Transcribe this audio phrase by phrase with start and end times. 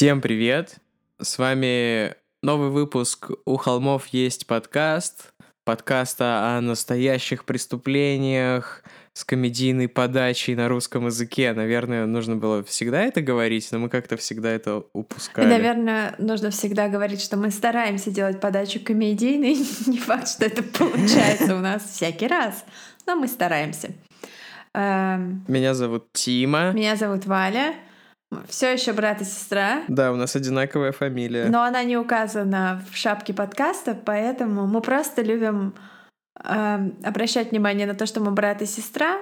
[0.00, 0.76] Всем привет!
[1.20, 8.82] С вами новый выпуск «У холмов есть подкаст», подкаста о настоящих преступлениях
[9.12, 11.52] с комедийной подачей на русском языке.
[11.52, 15.44] Наверное, нужно было всегда это говорить, но мы как-то всегда это упускали.
[15.44, 19.54] И, наверное, нужно всегда говорить, что мы стараемся делать подачу комедийной.
[19.86, 22.64] Не факт, что это получается у нас всякий раз,
[23.04, 23.90] но мы стараемся.
[24.72, 26.72] Эм, Меня зовут Тима.
[26.72, 27.74] Меня зовут Валя.
[28.48, 29.82] Все еще брат и сестра.
[29.88, 31.46] Да, у нас одинаковая фамилия.
[31.46, 35.74] Но она не указана в шапке подкаста, поэтому мы просто любим
[36.42, 39.18] э, обращать внимание на то, что мы брат и сестра,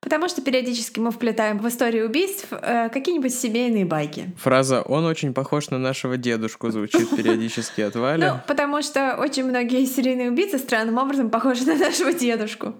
[0.00, 4.34] потому что периодически мы вплетаем в историю убийств э, какие-нибудь семейные байки.
[4.38, 8.24] Фраза «он очень похож на нашего дедушку» звучит периодически от Вали.
[8.24, 12.74] Ну, потому что очень многие серийные убийцы странным образом похожи на нашего дедушку.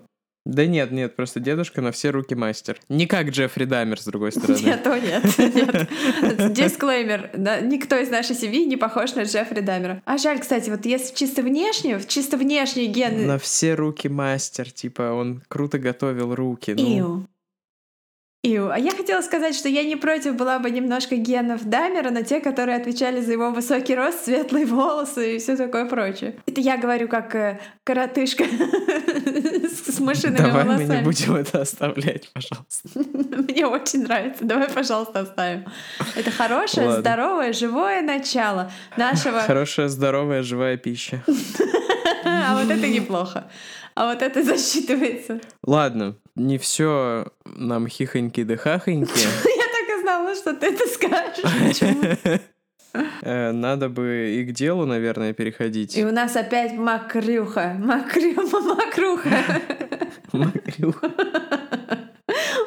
[0.51, 2.77] Да нет, нет, просто дедушка на все руки мастер.
[2.89, 4.59] Не как Джеффри Дамер, с другой стороны.
[4.61, 6.53] Нет, о нет, нет.
[6.53, 7.31] Дисклеймер.
[7.35, 10.03] да, Никто из нашей семьи не похож на Джеффри Дамера.
[10.05, 13.27] А жаль, кстати, вот если чисто внешне, чисто внешние гены...
[13.27, 16.75] На все руки мастер, типа он круто готовил руки.
[16.77, 17.27] Ну, Иу.
[18.43, 18.71] Иу.
[18.71, 22.41] А я хотела сказать, что я не против была бы немножко генов Дамера, но те,
[22.41, 26.37] которые отвечали за его высокий рост, светлые волосы и все такое прочее.
[26.47, 28.45] Это я говорю как э, коротышка
[29.85, 32.89] с мышиными Давай мы не будем это оставлять, пожалуйста.
[33.43, 34.43] Мне очень нравится.
[34.43, 35.67] Давай, пожалуйста, оставим.
[36.17, 37.01] Это хорошее, Ладно.
[37.03, 39.41] здоровое, живое начало нашего...
[39.41, 41.23] Хорошая, здоровая, живая пища.
[42.25, 43.51] А вот это неплохо.
[43.95, 45.41] А вот это засчитывается.
[45.65, 49.19] Ладно, не все нам хихоньки да хахоньки.
[49.19, 52.41] Я так и знала, что ты это скажешь.
[53.23, 55.97] Э, Надо бы и к делу, наверное, переходить.
[55.97, 57.77] И у нас опять макрюха.
[57.79, 59.61] Макрюха, макруха.
[60.33, 61.11] Макрюха.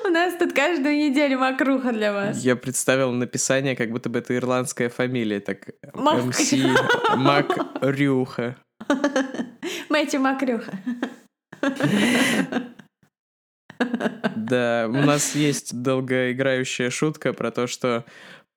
[0.05, 2.41] У нас тут каждую неделю макруха для вас.
[2.41, 6.53] Я представил написание, как будто бы это ирландская фамилия, так МС
[7.17, 8.55] Макрюха.
[9.89, 10.73] Мэтью макрюха.
[14.35, 18.05] Да, у нас есть долгоиграющая шутка про то, что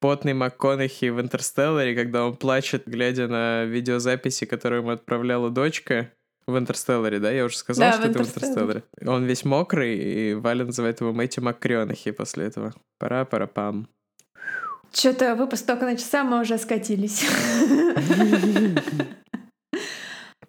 [0.01, 6.13] потный МакКонахи в «Интерстелларе», когда он плачет, глядя на видеозаписи, которые ему отправляла дочка,
[6.47, 7.31] в «Интерстелларе», да?
[7.31, 8.83] Я уже сказал, Да, что в это в «Интерстелларе».
[9.05, 12.75] Он весь мокрый, и Валя называет его Мэтью МакКрёнахи после этого.
[12.99, 13.89] Пара-пара-пам.
[14.93, 17.27] Что-то выпуск только на часа, мы уже скатились.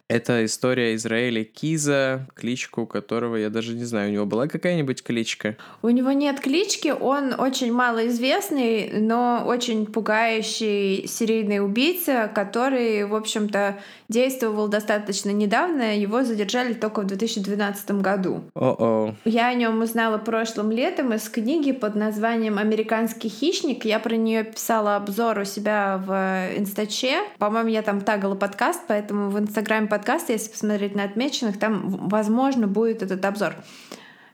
[0.10, 4.10] Это история Израиля Киза, кличку которого я даже не знаю.
[4.10, 5.58] У него была какая-нибудь кличка?
[5.82, 13.80] У него нет клички, он очень малоизвестный, но очень пугающий серийный убийца, который, в общем-то,
[14.08, 15.98] действовал достаточно недавно.
[15.98, 18.46] Его задержали только в 2012 году.
[18.56, 19.14] О-о.
[19.26, 23.84] Я о нем узнала прошлым летом из книги под названием «Американский хищник».
[23.84, 27.24] Я про нее писала обзор у себя в Инстаче.
[27.40, 32.68] По-моему, я там тагала подкаст, поэтому в Инстаграме подкаста, если посмотреть на отмеченных, там, возможно,
[32.68, 33.56] будет этот обзор.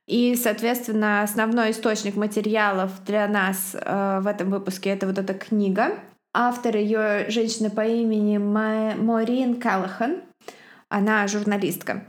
[0.06, 5.92] И, соответственно, основной источник материалов для нас э, в этом выпуске это вот эта книга.
[6.34, 10.18] Автор ее женщина по имени Ма- Морин Каллахан.
[10.90, 12.06] Она журналистка.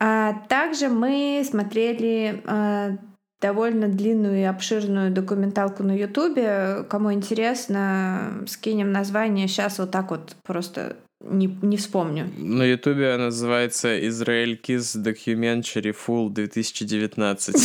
[0.00, 2.96] А также мы смотрели э,
[3.40, 6.84] довольно длинную и обширную документалку на Ютубе.
[6.90, 9.46] Кому интересно, скинем название.
[9.46, 12.30] Сейчас вот так вот просто не, не вспомню.
[12.38, 17.56] На Ютубе она называется Израиль Киз Documentary Full 2019.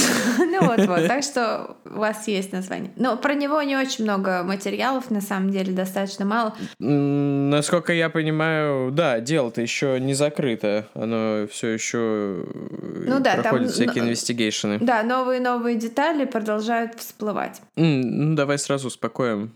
[0.54, 2.92] Ну вот-вот, так что у вас есть название.
[2.96, 6.56] Но про него не очень много материалов, на самом деле, достаточно мало.
[6.80, 10.88] Насколько я понимаю, да, дело-то еще не закрыто.
[10.94, 14.80] Оно все еще Ну да, там, проходят всякие ну, инвестигейшены.
[14.80, 17.62] Да, новые-новые детали продолжают всплывать.
[17.76, 19.54] Ну, давай сразу успокоим,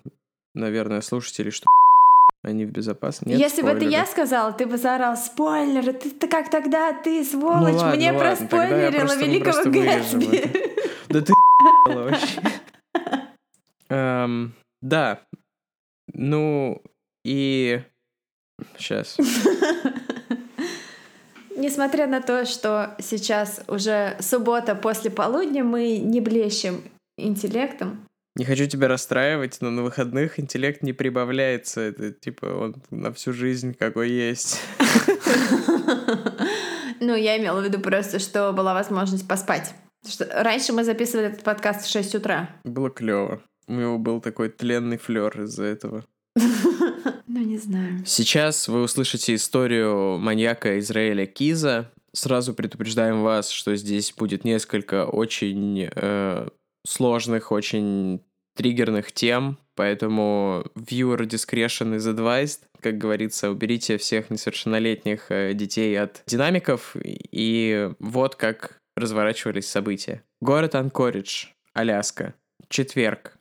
[0.53, 1.67] наверное, слушателей, что
[2.47, 3.29] они в безопасности.
[3.29, 7.23] Нет Если бы это я сказала, ты бы заорал спойлеры, ты, ты как тогда, ты
[7.23, 10.67] сволочь, Ну ладно, мне я проспойлерила великого Гэтсби.
[11.09, 11.33] Да ты
[11.85, 12.41] вообще.
[13.89, 15.21] Эм, Да.
[16.13, 16.81] Ну,
[17.23, 17.81] и...
[18.77, 19.17] Сейчас.
[21.55, 26.83] Несмотря на то, что сейчас уже суббота после полудня, мы не блещем
[27.17, 28.06] интеллектом.
[28.37, 31.81] Не хочу тебя расстраивать, но на выходных интеллект не прибавляется.
[31.81, 34.59] Это типа он на всю жизнь какой есть.
[36.99, 39.73] Ну, я имела в виду просто, что была возможность поспать.
[40.07, 42.49] Что раньше мы записывали этот подкаст в 6 утра.
[42.63, 43.41] Было клево.
[43.67, 46.05] У него был такой тленный флер из-за этого.
[47.29, 48.03] Ну, не знаю.
[48.05, 51.91] Сейчас вы услышите историю маньяка Израиля Киза.
[52.13, 56.47] Сразу предупреждаем вас, что здесь будет несколько очень э,
[56.87, 58.21] сложных, очень
[58.57, 62.61] триггерных тем, поэтому viewer discretion is advised.
[62.81, 70.23] Как говорится, уберите всех несовершеннолетних э, детей от динамиков, и вот как разворачивались события.
[70.41, 72.33] Город Анкоридж, Аляска.
[72.69, 73.37] Четверг,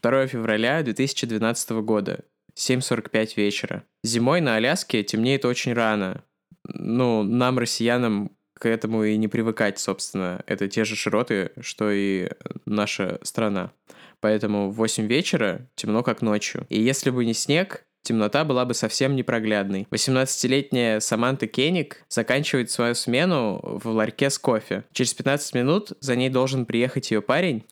[0.00, 2.24] 2 февраля 2012 года,
[2.56, 3.84] 7.45 вечера.
[4.04, 6.22] Зимой на Аляске темнеет очень рано.
[6.64, 10.42] Ну, нам, россиянам, к этому и не привыкать, собственно.
[10.46, 12.28] Это те же широты, что и
[12.66, 13.72] наша страна.
[14.20, 16.66] Поэтому в 8 вечера темно как ночью.
[16.68, 19.86] И если бы не снег, темнота была бы совсем непроглядной.
[19.90, 24.84] 18-летняя Саманта Кеник заканчивает свою смену в ларьке с кофе.
[24.92, 27.64] Через 15 минут за ней должен приехать ее парень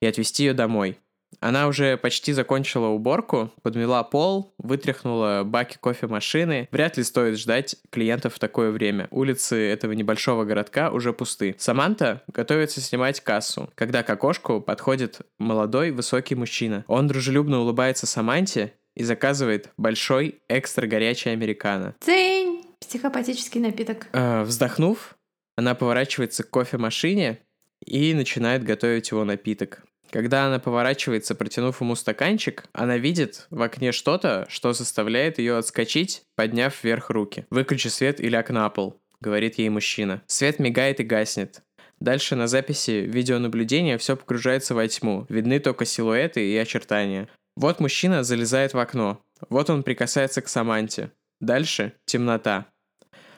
[0.00, 0.98] и отвезти ее домой.
[1.40, 6.68] Она уже почти закончила уборку, подмела пол, вытряхнула баки кофемашины.
[6.70, 9.08] Вряд ли стоит ждать клиентов в такое время.
[9.10, 11.54] Улицы этого небольшого городка уже пусты.
[11.58, 16.84] Саманта готовится снимать кассу, когда к окошку подходит молодой высокий мужчина.
[16.88, 21.94] Он дружелюбно улыбается Саманте и заказывает большой экстра горячий американо.
[22.00, 22.64] Цень!
[22.80, 24.06] Психопатический напиток.
[24.12, 25.16] Э, вздохнув,
[25.56, 27.40] она поворачивается к кофемашине
[27.84, 29.82] и начинает готовить его напиток.
[30.14, 36.22] Когда она поворачивается, протянув ему стаканчик, она видит в окне что-то, что заставляет ее отскочить,
[36.36, 37.46] подняв вверх руки.
[37.50, 40.22] «Выключи свет и ляг на пол»,— говорит ей мужчина.
[40.28, 41.62] Свет мигает и гаснет.
[41.98, 45.26] Дальше на записи видеонаблюдения все погружается во тьму.
[45.28, 47.28] Видны только силуэты и очертания.
[47.56, 49.20] Вот мужчина залезает в окно.
[49.48, 51.10] Вот он прикасается к Саманте.
[51.40, 52.66] Дальше темнота.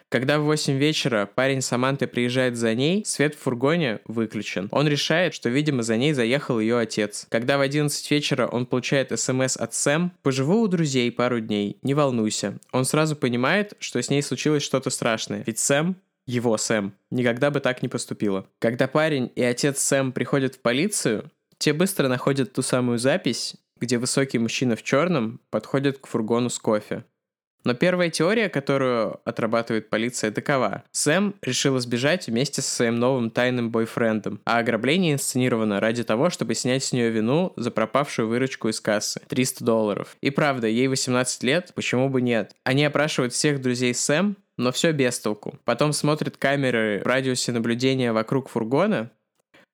[0.08, 4.68] Когда в 8 вечера парень Саманты приезжает за ней, свет в фургоне выключен.
[4.70, 7.26] Он решает, что, видимо, за ней заехал ее отец.
[7.28, 11.94] Когда в 11 вечера он получает смс от Сэм «Поживу у друзей пару дней, не
[11.94, 12.58] волнуйся».
[12.70, 15.42] Он сразу понимает, что с ней случилось что-то страшное.
[15.44, 18.46] Ведь Сэм его Сэм, никогда бы так не поступила.
[18.60, 23.98] Когда парень и отец Сэм приходят в полицию, те быстро находят ту самую запись, где
[23.98, 27.04] высокий мужчина в черном подходит к фургону с кофе.
[27.66, 30.84] Но первая теория, которую отрабатывает полиция, такова.
[30.92, 36.54] Сэм решила сбежать вместе со своим новым тайным бойфрендом, а ограбление инсценировано ради того, чтобы
[36.54, 39.20] снять с нее вину за пропавшую выручку из кассы.
[39.26, 40.16] 300 долларов.
[40.20, 42.52] И правда, ей 18 лет, почему бы нет?
[42.62, 45.58] Они опрашивают всех друзей Сэм, но все без толку.
[45.64, 49.10] Потом смотрят камеры в радиусе наблюдения вокруг фургона.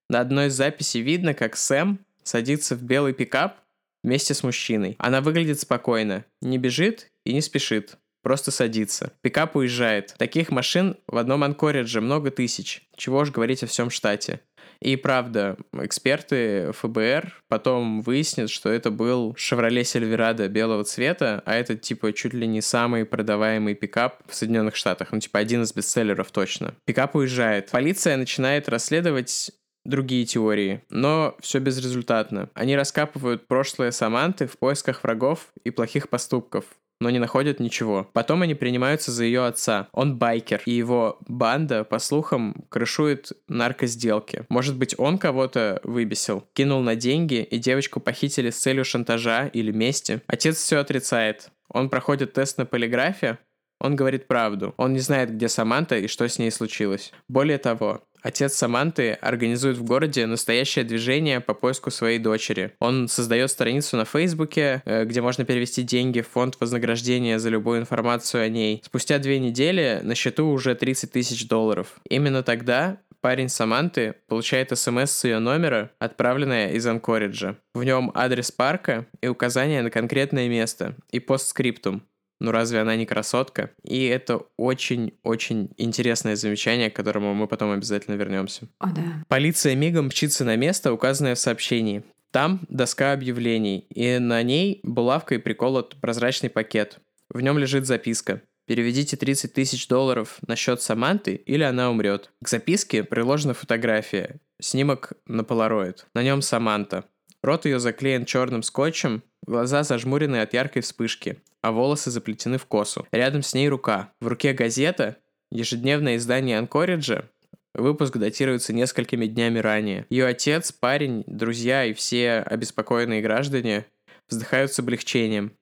[0.09, 3.57] На одной из записей видно, как Сэм садится в белый пикап
[4.03, 4.97] вместе с мужчиной.
[4.99, 7.97] Она выглядит спокойно, не бежит и не спешит.
[8.23, 9.13] Просто садится.
[9.21, 10.15] Пикап уезжает.
[10.17, 12.83] Таких машин в одном Анкоридже много тысяч.
[12.97, 14.41] Чего уж говорить о всем штате.
[14.81, 21.77] И правда, эксперты ФБР потом выяснят, что это был Chevrolet Silverado белого цвета, а это
[21.77, 25.13] типа чуть ли не самый продаваемый пикап в Соединенных Штатах.
[25.13, 26.75] Ну типа один из бестселлеров точно.
[26.85, 27.71] Пикап уезжает.
[27.71, 29.53] Полиция начинает расследовать
[29.85, 32.51] другие теории, но все безрезультатно.
[32.55, 36.65] Они раскапывают прошлое Саманты в поисках врагов и плохих поступков,
[37.01, 38.09] но не находят ничего.
[38.13, 39.89] Потом они принимаются за ее отца.
[39.93, 44.47] Он байкер, и его банда, по слухам, крышует наркосделки.
[44.49, 49.73] Может быть, он кого-то выбесил, кинул на деньги, и девочку похитили с целью шантажа или
[49.73, 50.23] мести.
[50.27, 51.51] Отец все отрицает.
[51.69, 53.39] Он проходит тест на полиграфе,
[53.83, 54.75] он говорит правду.
[54.77, 57.13] Он не знает, где Саманта и что с ней случилось.
[57.27, 62.73] Более того, Отец Саманты организует в городе настоящее движение по поиску своей дочери.
[62.79, 67.81] Он создает страницу на Фейсбуке, э, где можно перевести деньги в фонд вознаграждения за любую
[67.81, 68.83] информацию о ней.
[68.85, 72.01] Спустя две недели на счету уже 30 тысяч долларов.
[72.09, 77.57] Именно тогда парень Саманты получает смс с ее номера, отправленное из Анкориджа.
[77.75, 82.03] В нем адрес парка и указание на конкретное место и постскриптум.
[82.43, 83.71] Ну разве она не красотка?
[83.85, 88.67] И это очень-очень интересное замечание, к которому мы потом обязательно вернемся.
[88.81, 89.25] О, да.
[89.29, 92.03] Полиция мигом мчится на место, указанное в сообщении.
[92.33, 96.99] Там доска объявлений, и на ней булавкой приколот прозрачный пакет.
[97.29, 98.43] В нем лежит записка.
[98.67, 102.33] Переведите 30 тысяч долларов на счет Саманты, или она умрет.
[102.43, 104.41] К записке приложена фотография.
[104.61, 106.07] Снимок на полароид.
[106.13, 107.05] На нем Саманта.
[107.43, 113.07] Рот ее заклеен черным скотчем, глаза зажмурены от яркой вспышки а волосы заплетены в косу.
[113.13, 114.13] Рядом с ней рука.
[114.21, 115.17] В руке газета,
[115.51, 117.29] ежедневное издание Анкориджа,
[117.75, 120.05] Выпуск датируется несколькими днями ранее.
[120.11, 123.87] Ее отец, парень, друзья и все обеспокоенные граждане
[124.29, 125.53] вздыхают с облегчением.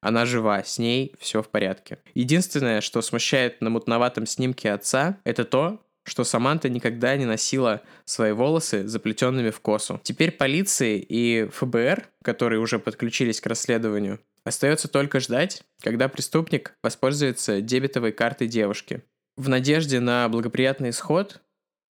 [0.00, 1.98] Она жива, с ней все в порядке.
[2.14, 8.32] Единственное, что смущает на мутноватом снимке отца, это то, что Саманта никогда не носила свои
[8.32, 10.00] волосы заплетенными в косу.
[10.02, 17.60] Теперь полиции и ФБР, которые уже подключились к расследованию, Остается только ждать, когда преступник воспользуется
[17.60, 19.02] дебетовой картой девушки.
[19.36, 21.40] В надежде на благоприятный исход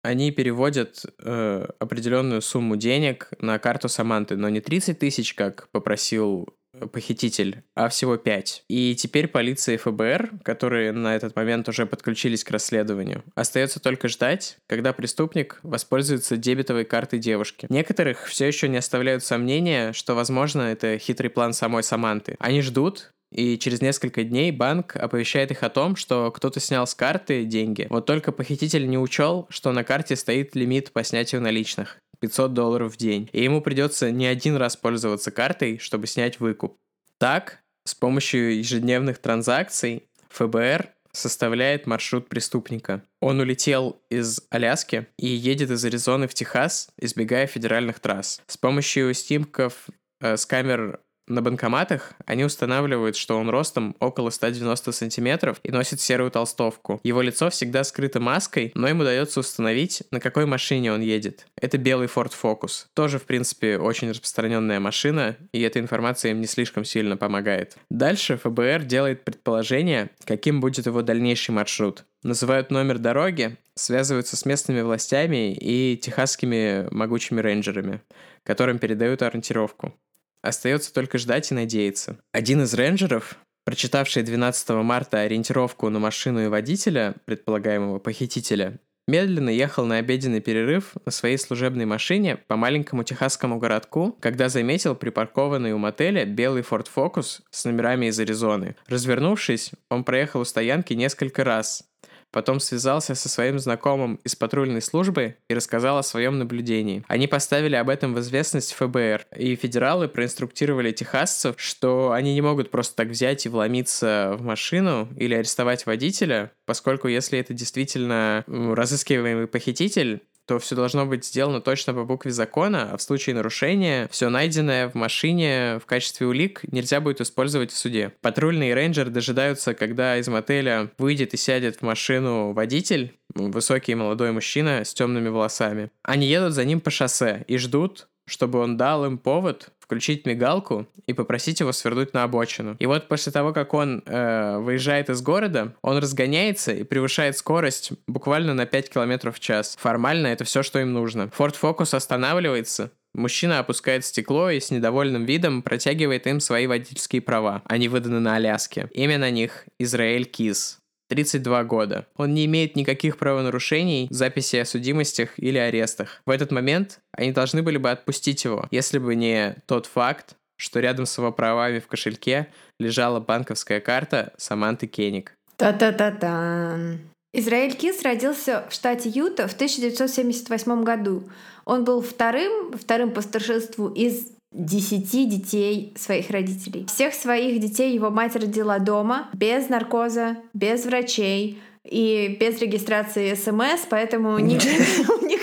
[0.03, 6.49] они переводят э, определенную сумму денег на карту Саманты, но не 30 тысяч, как попросил
[6.93, 8.65] похититель, а всего пять.
[8.69, 14.09] И теперь полиция и ФБР, которые на этот момент уже подключились к расследованию, остается только
[14.09, 17.67] ждать, когда преступник воспользуется дебетовой картой девушки.
[17.69, 22.37] Некоторых все еще не оставляют сомнения, что, возможно, это хитрый план самой Саманты.
[22.39, 26.95] Они ждут, и через несколько дней банк оповещает их о том, что кто-то снял с
[26.95, 27.87] карты деньги.
[27.91, 31.99] Вот только похититель не учел, что на карте стоит лимит по снятию наличных.
[32.21, 33.29] 500 долларов в день.
[33.33, 36.77] И ему придется не один раз пользоваться картой, чтобы снять выкуп.
[37.19, 43.03] Так, с помощью ежедневных транзакций ФБР составляет маршрут преступника.
[43.21, 48.41] Он улетел из Аляски и едет из Аризоны в Техас, избегая федеральных трасс.
[48.47, 49.87] С помощью снимков
[50.21, 56.01] э, с камер на банкоматах они устанавливают, что он ростом около 190 сантиметров и носит
[56.01, 57.01] серую толстовку.
[57.05, 61.47] Его лицо всегда скрыто маской, но ему удается установить, на какой машине он едет.
[61.61, 62.87] Это белый Ford Focus.
[62.95, 67.77] Тоже, в принципе, очень распространенная машина, и эта информация им не слишком сильно помогает.
[67.91, 72.05] Дальше ФБР делает предположение, каким будет его дальнейший маршрут.
[72.23, 78.01] Называют номер дороги, связываются с местными властями и техасскими могучими рейнджерами,
[78.43, 79.95] которым передают ориентировку.
[80.43, 82.19] Остается только ждать и надеяться.
[82.33, 88.79] Один из рейнджеров, прочитавший 12 марта ориентировку на машину и водителя, предполагаемого похитителя,
[89.09, 94.95] медленно ехал на обеденный перерыв на своей служебной машине по маленькому техасскому городку, когда заметил
[94.95, 98.77] припаркованный у мотеля белый Ford Focus с номерами из Аризоны.
[98.87, 101.85] Развернувшись, он проехал у стоянки несколько раз,
[102.31, 107.05] Потом связался со своим знакомым из патрульной службы и рассказал о своем наблюдении.
[107.09, 112.71] Они поставили об этом в известность ФБР, и федералы проинструктировали техасцев, что они не могут
[112.71, 119.47] просто так взять и вломиться в машину или арестовать водителя, поскольку если это действительно разыскиваемый
[119.47, 124.31] похититель, то все должно быть сделано точно по букве закона, а в случае нарушения все
[124.31, 128.13] найденное в машине в качестве улик нельзя будет использовать в суде.
[128.23, 134.85] Патрульный рейнджер дожидаются, когда из мотеля выйдет и сядет в машину водитель, высокий молодой мужчина
[134.87, 135.91] с темными волосами.
[136.03, 140.87] Они едут за ним по шоссе и ждут, чтобы он дал им повод включить мигалку
[141.07, 142.77] и попросить его свернуть на обочину.
[142.79, 147.93] И вот после того, как он э, выезжает из города, он разгоняется и превышает скорость
[148.07, 149.79] буквально на 5 км в час.
[149.81, 151.31] Формально это все, что им нужно.
[151.37, 157.63] Ford Focus останавливается, Мужчина опускает стекло и с недовольным видом протягивает им свои водительские права.
[157.65, 158.89] Они выданы на Аляске.
[158.93, 160.78] Имя на них Израиль Кис.
[161.09, 162.07] 32 года.
[162.17, 166.21] Он не имеет никаких правонарушений, записи о судимостях или арестах.
[166.27, 170.81] В этот момент они должны были бы отпустить его, если бы не тот факт, что
[170.81, 172.49] рядом с его правами в кошельке
[172.79, 175.35] лежала банковская карта Саманты Кеник.
[175.57, 176.99] Та-та-та-та.
[177.35, 181.29] Израиль Кис родился в штате Юта в 1978 году.
[181.65, 186.87] Он был вторым, вторым по старшинству из десяти детей своих родителей.
[186.87, 193.87] Всех своих детей его мать родила дома, без наркоза, без врачей, и без регистрации СМС,
[193.89, 194.39] поэтому у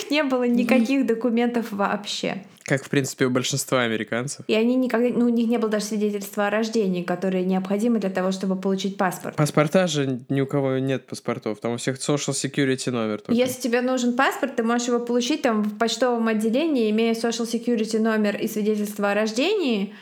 [0.06, 2.44] них, не было никаких документов вообще.
[2.64, 4.44] Как, в принципе, у большинства американцев.
[4.48, 8.10] И они никогда, ну, у них не было даже свидетельства о рождении, которые необходимы для
[8.10, 9.36] того, чтобы получить паспорт.
[9.36, 13.20] Паспорта же ни у кого нет паспортов, там у всех social security номер.
[13.20, 13.34] Только.
[13.34, 18.00] Если тебе нужен паспорт, ты можешь его получить там в почтовом отделении, имея social security
[18.00, 19.94] номер и свидетельство о рождении,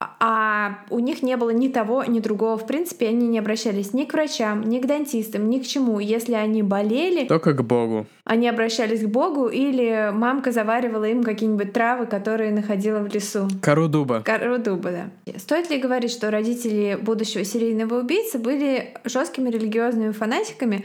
[0.00, 2.58] а у них не было ни того, ни другого.
[2.58, 5.98] В принципе, они не обращались ни к врачам, ни к дантистам, ни к чему.
[5.98, 7.26] Если они болели...
[7.26, 8.06] Только к Богу.
[8.24, 13.48] Они обращались к Богу, или мамка заваривала им какие-нибудь травы, которые находила в лесу.
[13.62, 14.22] Кору дуба.
[14.22, 15.38] Кору дуба, да.
[15.38, 20.84] Стоит ли говорить, что родители будущего серийного убийцы были жесткими религиозными фанатиками,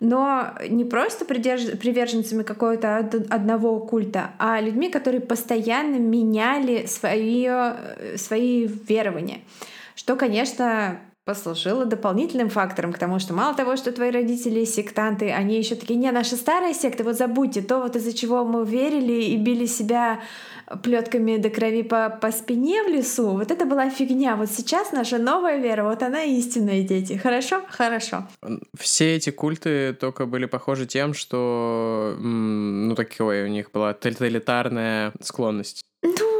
[0.00, 1.78] но не просто придерж...
[1.78, 9.40] приверженцами какого-то одного культа, а людьми, которые постоянно меняли свои, э, свои верования.
[9.94, 15.58] Что, конечно, послужило дополнительным фактором к тому, что мало того, что твои родители сектанты, они
[15.58, 19.36] еще такие, не, наша старая секта, вот забудьте, то вот из-за чего мы верили и
[19.36, 20.20] били себя
[20.82, 24.36] плетками до крови по, по спине в лесу, вот это была фигня.
[24.36, 27.16] Вот сейчас наша новая вера, вот она истинная, дети.
[27.16, 27.62] Хорошо?
[27.68, 28.26] Хорошо.
[28.78, 35.82] Все эти культы только были похожи тем, что, ну, такое у них была тоталитарная склонность.
[36.02, 36.39] Ну,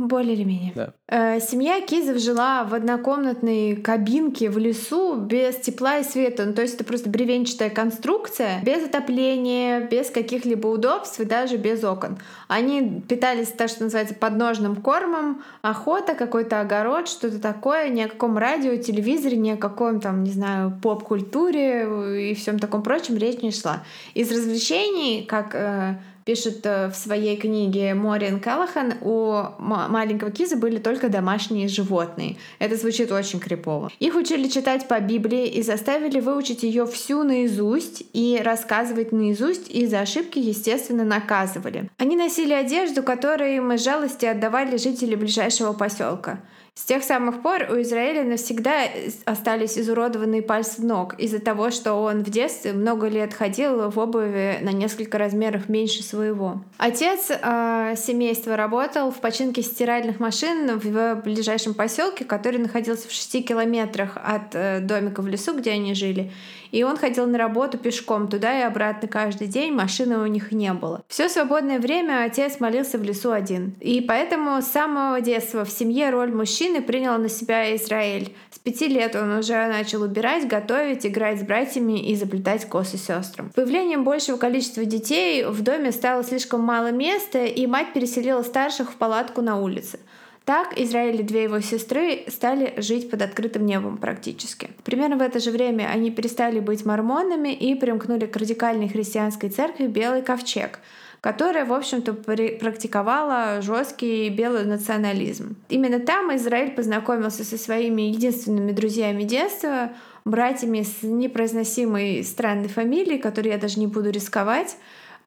[0.00, 0.72] Более или менее.
[0.74, 0.94] Да.
[1.08, 6.46] Э, семья Кизов жила в однокомнатной кабинке в лесу без тепла и света.
[6.46, 11.84] Ну, то есть это просто бревенчатая конструкция, без отопления, без каких-либо удобств и даже без
[11.84, 12.18] окон.
[12.48, 18.38] Они питались, так что называется, подножным кормом, охота, какой-то огород, что-то такое, ни о каком
[18.38, 23.50] радио, телевизоре, ни о каком там, не знаю, поп-культуре и всем таком прочем речь не
[23.50, 23.82] шла.
[24.14, 25.98] Из развлечений, как э,
[26.30, 32.36] пишет э, в своей книге Морин Калахан, у маленького Киза были только домашние животные.
[32.60, 33.90] Это звучит очень крипово.
[33.98, 39.86] Их учили читать по Библии и заставили выучить ее всю наизусть и рассказывать наизусть, и
[39.86, 41.90] за ошибки, естественно, наказывали.
[41.98, 46.38] Они носили одежду, которую им из жалости отдавали жители ближайшего поселка.
[46.74, 48.84] С тех самых пор у Израиля навсегда
[49.24, 54.58] остались изуродованные пальцы ног из-за того, что он в детстве много лет ходил в обуви
[54.62, 56.62] на несколько размеров меньше своего.
[56.78, 63.46] Отец э, семейства работал в починке стиральных машин в ближайшем поселке, который находился в 6
[63.46, 66.32] километрах от э, домика в лесу, где они жили.
[66.70, 70.72] И он ходил на работу пешком туда и обратно каждый день, машины у них не
[70.72, 71.02] было.
[71.08, 73.74] Все свободное время отец молился в лесу один.
[73.80, 78.34] И поэтому с самого детства в семье роль мужчины принял на себя Израиль.
[78.50, 83.50] С пяти лет он уже начал убирать, готовить, играть с братьями и заплетать косы сестрам.
[83.54, 88.94] Появлением большего количества детей в доме стало слишком мало места, и мать переселила старших в
[88.96, 89.98] палатку на улице.
[90.44, 94.70] Так Израиль и две его сестры стали жить под открытым небом практически.
[94.84, 99.86] Примерно в это же время они перестали быть мормонами и примкнули к радикальной христианской церкви
[99.86, 100.80] Белый Ковчег,
[101.20, 105.56] которая, в общем-то, практиковала жесткий белый национализм.
[105.68, 109.92] Именно там Израиль познакомился со своими единственными друзьями детства,
[110.24, 114.76] братьями с непроизносимой странной фамилией, которую я даже не буду рисковать,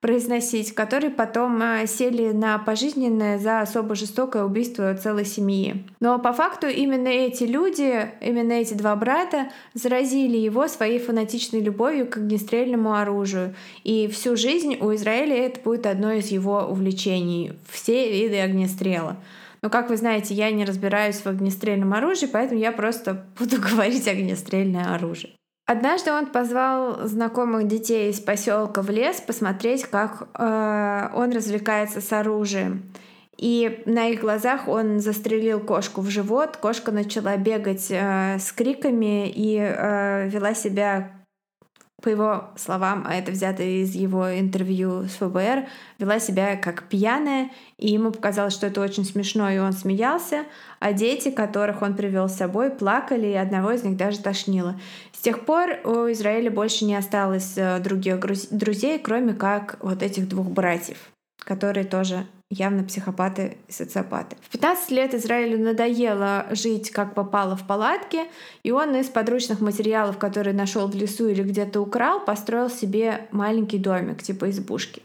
[0.04, 5.86] произносить, которые потом а, сели на пожизненное за особо жестокое убийство целой семьи.
[6.02, 12.06] Но по факту именно эти люди, именно эти два брата заразили его своей фанатичной любовью
[12.06, 13.56] к огнестрельному оружию.
[13.86, 19.16] И всю жизнь у Израиля это будет одно из его увлечений— все виды огнестрела.
[19.62, 24.10] Но, как вы знаете, я не разбираюсь в огнестрельном оружии, поэтому я просто буду говорить
[24.10, 25.32] огнестрельное оружие.
[25.66, 32.12] Однажды он позвал знакомых детей из поселка в лес посмотреть, как э, он развлекается с
[32.12, 32.92] оружием.
[33.38, 36.58] И на их глазах он застрелил кошку в живот.
[36.58, 41.24] Кошка начала бегать э, с криками и э, вела себя
[42.04, 45.68] по его словам, а это взято из его интервью с ФБР,
[46.00, 50.44] вела себя как пьяная, и ему показалось, что это очень смешно, и он смеялся,
[50.80, 54.78] а дети, которых он привел с собой, плакали, и одного из них даже тошнило.
[55.24, 58.20] Тех пор у Израиля больше не осталось э, других
[58.52, 60.98] друзей, кроме как вот этих двух братьев,
[61.38, 64.36] которые тоже явно психопаты и социопаты.
[64.42, 68.26] В 15 лет Израилю надоело жить как попало в палатке,
[68.64, 73.78] и он из подручных материалов, которые нашел в лесу или где-то украл, построил себе маленький
[73.78, 75.04] домик, типа избушки.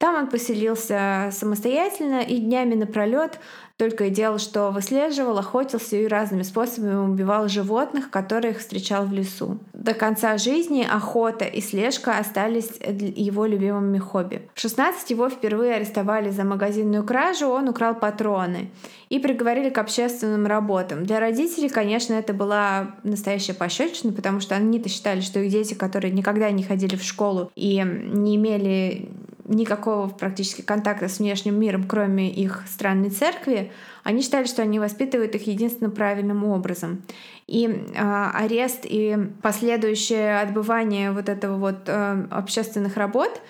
[0.00, 3.38] Там он поселился самостоятельно и днями напролет
[3.76, 9.58] только и делал, что выслеживал, охотился и разными способами убивал животных, которых встречал в лесу.
[9.74, 14.48] До конца жизни охота и слежка остались его любимыми хобби.
[14.54, 18.70] В 16 его впервые арестовали за магазинную кражу, он украл патроны
[19.10, 21.04] и приговорили к общественным работам.
[21.04, 26.10] Для родителей, конечно, это была настоящая пощечина, потому что они-то считали, что их дети, которые
[26.12, 29.10] никогда не ходили в школу и не имели
[29.50, 33.72] никакого практически контакта с внешним миром, кроме их странной церкви,
[34.04, 37.02] они считали, что они воспитывают их единственно правильным образом.
[37.46, 43.42] И э, арест и последующее отбывание вот этого вот э, общественных работ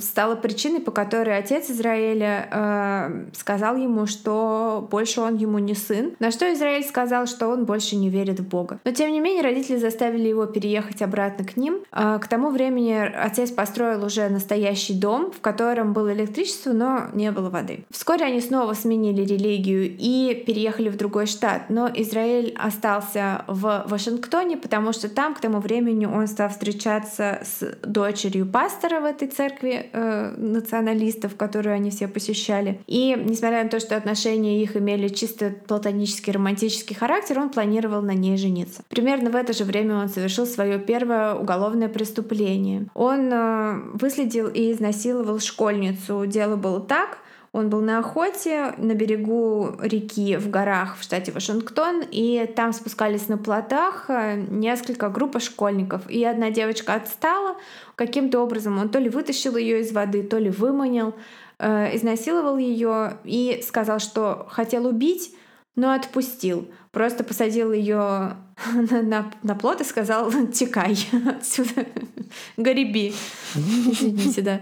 [0.00, 6.12] стала причиной, по которой отец Израиля э, сказал ему, что больше он ему не сын.
[6.18, 8.80] На что Израиль сказал, что он больше не верит в Бога.
[8.84, 11.80] Но тем не менее родители заставили его переехать обратно к ним.
[11.92, 17.30] Э, к тому времени отец построил уже настоящий дом, в котором было электричество, но не
[17.30, 17.84] было воды.
[17.90, 21.68] Вскоре они снова сменили религию и переехали в другой штат.
[21.68, 27.76] Но Израиль остался в Вашингтоне, потому что там к тому времени он стал встречаться с
[27.82, 32.80] дочерью пастора в этой церкви, церкви э, националистов, которую они все посещали.
[32.86, 38.14] И несмотря на то, что отношения их имели чисто платонический романтический характер, он планировал на
[38.14, 38.82] ней жениться.
[38.88, 42.86] Примерно в это же время он совершил свое первое уголовное преступление.
[42.94, 46.24] Он э, выследил и изнасиловал школьницу.
[46.26, 47.18] Дело было так,
[47.52, 53.28] он был на охоте на берегу реки в горах в штате Вашингтон, и там спускались
[53.28, 56.08] на плотах э, несколько групп школьников.
[56.10, 57.56] И одна девочка отстала,
[57.94, 61.14] каким-то образом он то ли вытащил ее из воды, то ли выманил.
[61.58, 65.34] э, изнасиловал ее и сказал, что хотел убить,
[65.74, 66.68] но отпустил.
[66.92, 68.36] Просто посадил ее
[68.74, 71.86] на, на, на плот и сказал, текай отсюда,
[72.56, 73.14] гореби.
[73.54, 74.60] Извините, да.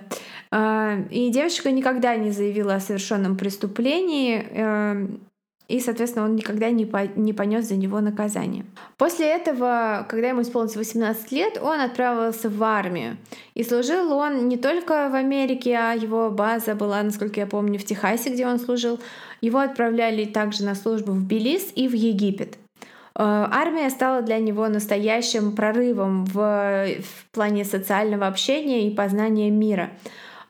[0.50, 5.20] А, и девочка никогда не заявила о совершенном преступлении, эм,
[5.68, 8.64] и, соответственно, он никогда не, по, не понес за него наказание.
[8.98, 13.16] После этого, когда ему исполнилось 18 лет, он отправился в армию.
[13.54, 17.84] И служил он не только в Америке, а его база была, насколько я помню, в
[17.84, 19.00] Техасе, где он служил.
[19.40, 22.58] Его отправляли также на службу в Белиз и в Египет.
[23.18, 29.90] Э, армия стала для него настоящим прорывом в, в плане социального общения и познания мира.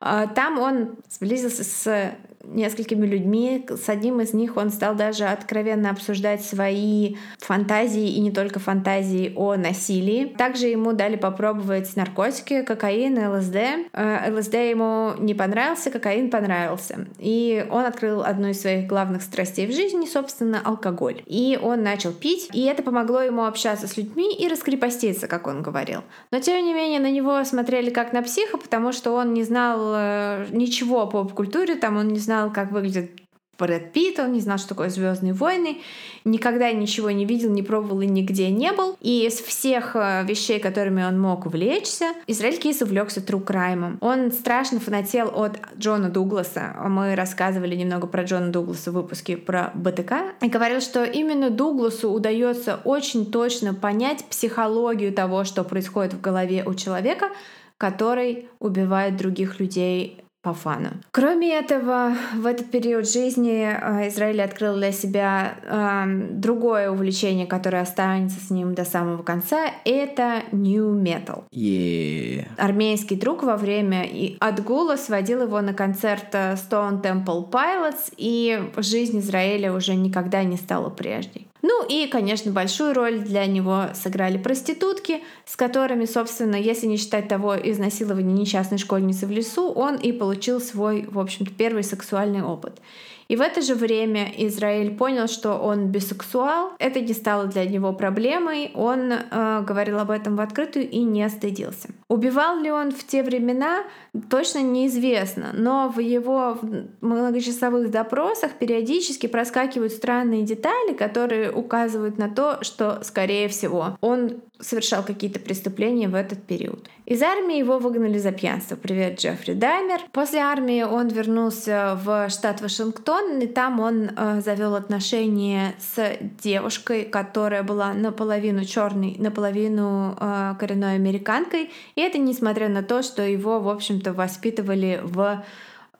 [0.00, 2.12] Э, там он сблизился с
[2.48, 3.66] несколькими людьми.
[3.68, 9.32] С одним из них он стал даже откровенно обсуждать свои фантазии и не только фантазии
[9.36, 10.34] о насилии.
[10.36, 13.56] Также ему дали попробовать наркотики, кокаин, ЛСД.
[13.92, 17.06] Э, ЛСД ему не понравился, кокаин понравился.
[17.18, 21.22] И он открыл одну из своих главных страстей в жизни, собственно, алкоголь.
[21.26, 25.62] И он начал пить, и это помогло ему общаться с людьми и раскрепоститься, как он
[25.62, 26.02] говорил.
[26.30, 29.92] Но тем не менее на него смотрели как на психа, потому что он не знал
[29.94, 33.10] э, ничего о поп-культуре, там он не знал знал, как выглядит
[33.58, 35.78] Брэд Питт, он не знал, что такое Звездные войны,
[36.26, 38.98] никогда ничего не видел, не пробовал и нигде не был.
[39.00, 43.96] И из всех э, вещей, которыми он мог увлечься, Израиль Кейс увлекся тру краймом.
[44.02, 46.76] Он страшно фанател от Джона Дугласа.
[46.86, 50.34] Мы рассказывали немного про Джона Дугласа в выпуске про БТК.
[50.42, 56.62] И говорил, что именно Дугласу удается очень точно понять психологию того, что происходит в голове
[56.66, 57.30] у человека,
[57.78, 60.90] который убивает других людей по фану.
[61.10, 67.82] Кроме этого, в этот период жизни э, Израиль открыл для себя э, другое увлечение, которое
[67.82, 69.72] останется с ним до самого конца.
[69.84, 71.42] Это New Metal.
[71.52, 72.46] Yeah.
[72.58, 78.70] Армейский друг во время и отгула сводил его на концерт э, Stone Temple Pilots, и
[78.76, 81.45] жизнь Израиля уже никогда не стала прежней.
[81.62, 87.28] Ну и, конечно, большую роль для него сыграли проститутки, с которыми, собственно, если не считать
[87.28, 92.80] того изнасилования несчастной школьницы в лесу, он и получил свой, в общем-то, первый сексуальный опыт.
[93.28, 96.72] И в это же время Израиль понял, что он бисексуал.
[96.78, 98.70] Это не стало для него проблемой.
[98.74, 101.88] Он э, говорил об этом в открытую и не стыдился.
[102.08, 103.82] Убивал ли он в те времена,
[104.30, 105.50] точно неизвестно.
[105.52, 106.58] Но в его
[107.00, 115.02] многочасовых допросах периодически проскакивают странные детали, которые указывают на то, что, скорее всего, он совершал
[115.02, 116.88] какие-то преступления в этот период.
[117.04, 118.76] Из армии его выгнали за пьянство.
[118.76, 120.00] Привет, Джеффри Даймер.
[120.12, 127.04] После армии он вернулся в штат Вашингтон, и там он э, завел отношения с девушкой,
[127.04, 131.70] которая была наполовину черной, наполовину э, коренной американкой.
[131.94, 135.44] И это несмотря на то, что его, в общем-то, воспитывали в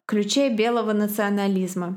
[0.07, 1.97] ключе белого национализма.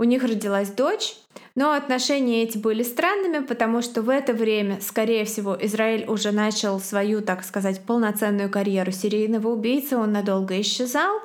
[0.00, 1.14] У них родилась дочь,
[1.54, 6.80] но отношения эти были странными, потому что в это время, скорее всего, Израиль уже начал
[6.80, 11.20] свою, так сказать, полноценную карьеру серийного убийцы, он надолго исчезал,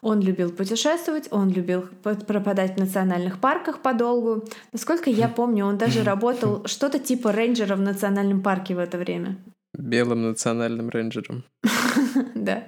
[0.00, 4.42] он любил путешествовать, он любил пропадать в национальных парках подолгу.
[4.72, 9.36] Насколько я помню, он даже работал что-то типа рейнджера в национальном парке в это время.
[9.74, 11.44] Белым национальным рейнджером.
[12.34, 12.64] Да.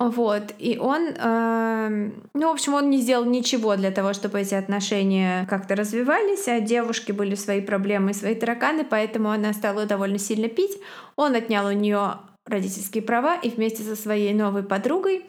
[0.00, 4.54] Вот, и он, э, ну, в общем, он не сделал ничего для того, чтобы эти
[4.54, 10.48] отношения как-то развивались, а девушки были свои проблемы, свои тараканы, поэтому она стала довольно сильно
[10.48, 10.78] пить.
[11.16, 12.14] Он отнял у нее
[12.46, 15.26] родительские права и вместе со своей новой подругой,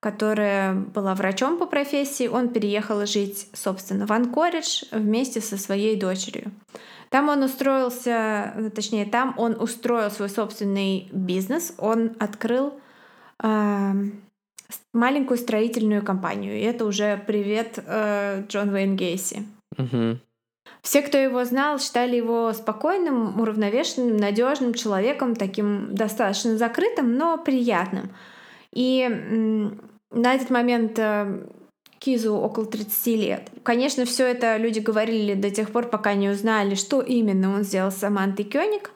[0.00, 6.52] которая была врачом по профессии, он переехал жить, собственно, в Анкоридж вместе со своей дочерью.
[7.08, 12.74] Там он устроился, точнее, там он устроил свой собственный бизнес, он открыл
[14.92, 16.58] маленькую строительную компанию.
[16.58, 19.44] И это уже привет э, Джон Уэйн Гейси.
[19.78, 20.18] Угу.
[20.82, 28.10] Все, кто его знал, считали его спокойным, уравновешенным, надежным человеком, таким достаточно закрытым, но приятным.
[28.72, 29.06] И
[30.10, 31.46] на этот момент э,
[31.98, 33.50] Кизу около 30 лет.
[33.62, 37.90] Конечно, все это люди говорили до тех пор, пока не узнали, что именно он сделал
[37.90, 38.90] с Самантой Кёник.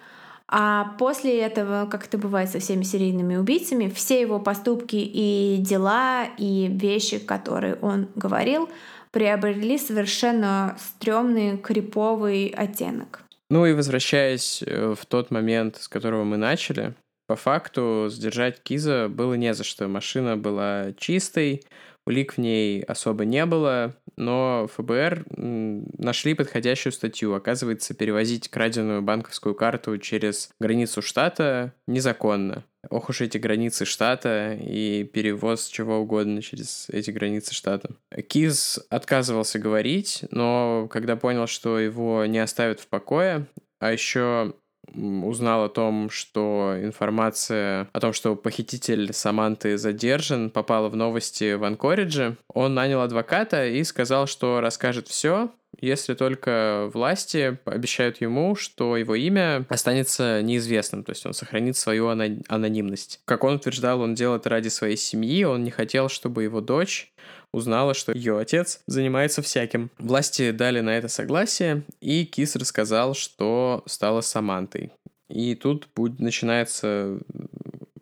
[0.48, 6.26] А после этого, как это бывает со всеми серийными убийцами, все его поступки и дела,
[6.36, 8.68] и вещи, которые он говорил,
[9.10, 13.22] приобрели совершенно стрёмный, криповый оттенок.
[13.48, 16.94] Ну и возвращаясь э, в тот момент, с которого мы начали,
[17.26, 19.88] по факту сдержать Киза было не за что.
[19.88, 21.62] Машина была чистой,
[22.06, 27.34] улик в ней особо не было, но ФБР нашли подходящую статью.
[27.34, 32.64] Оказывается, перевозить краденую банковскую карту через границу штата незаконно.
[32.90, 37.96] ох уж эти границы штата и перевоз чего угодно через эти границы штата.
[38.28, 43.46] Киз отказывался говорить, но когда понял, что его не оставят в покое,
[43.80, 44.54] а еще
[44.94, 51.64] узнал о том, что информация о том, что похититель Саманты задержан, попала в новости в
[51.64, 58.96] Анкоридже, он нанял адвоката и сказал, что расскажет все, если только власти обещают ему, что
[58.96, 63.20] его имя останется неизвестным, то есть он сохранит свою анонимность.
[63.24, 67.12] Как он утверждал, он делал это ради своей семьи, он не хотел, чтобы его дочь
[67.54, 69.90] узнала, что ее отец занимается всяким.
[69.98, 74.92] Власти дали на это согласие, и Кис рассказал, что стало с Самантой.
[75.28, 77.18] И тут будет, начинается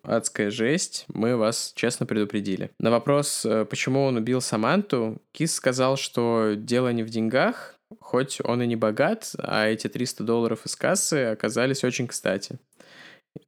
[0.03, 2.71] адская жесть, мы вас честно предупредили.
[2.79, 8.39] На вопрос, э, почему он убил Саманту, Кис сказал, что дело не в деньгах, хоть
[8.43, 12.59] он и не богат, а эти 300 долларов из кассы оказались очень кстати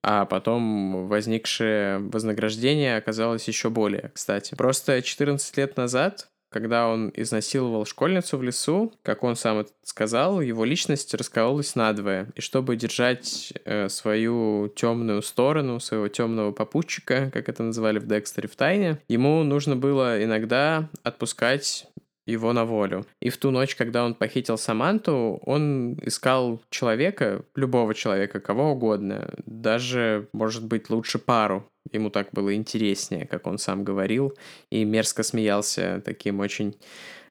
[0.01, 4.55] а потом возникшее вознаграждение оказалось еще более, кстати.
[4.55, 10.63] Просто 14 лет назад когда он изнасиловал школьницу в лесу, как он сам сказал, его
[10.63, 12.29] личность раскололась надвое.
[12.33, 18.47] И чтобы держать э, свою темную сторону, своего темного попутчика, как это называли в Декстере
[18.47, 21.87] в тайне, ему нужно было иногда отпускать
[22.25, 23.05] его на волю.
[23.21, 29.33] И в ту ночь, когда он похитил Саманту, он искал человека, любого человека, кого угодно,
[29.45, 31.67] даже, может быть, лучше пару.
[31.91, 34.33] Ему так было интереснее, как он сам говорил,
[34.71, 36.75] и мерзко смеялся таким очень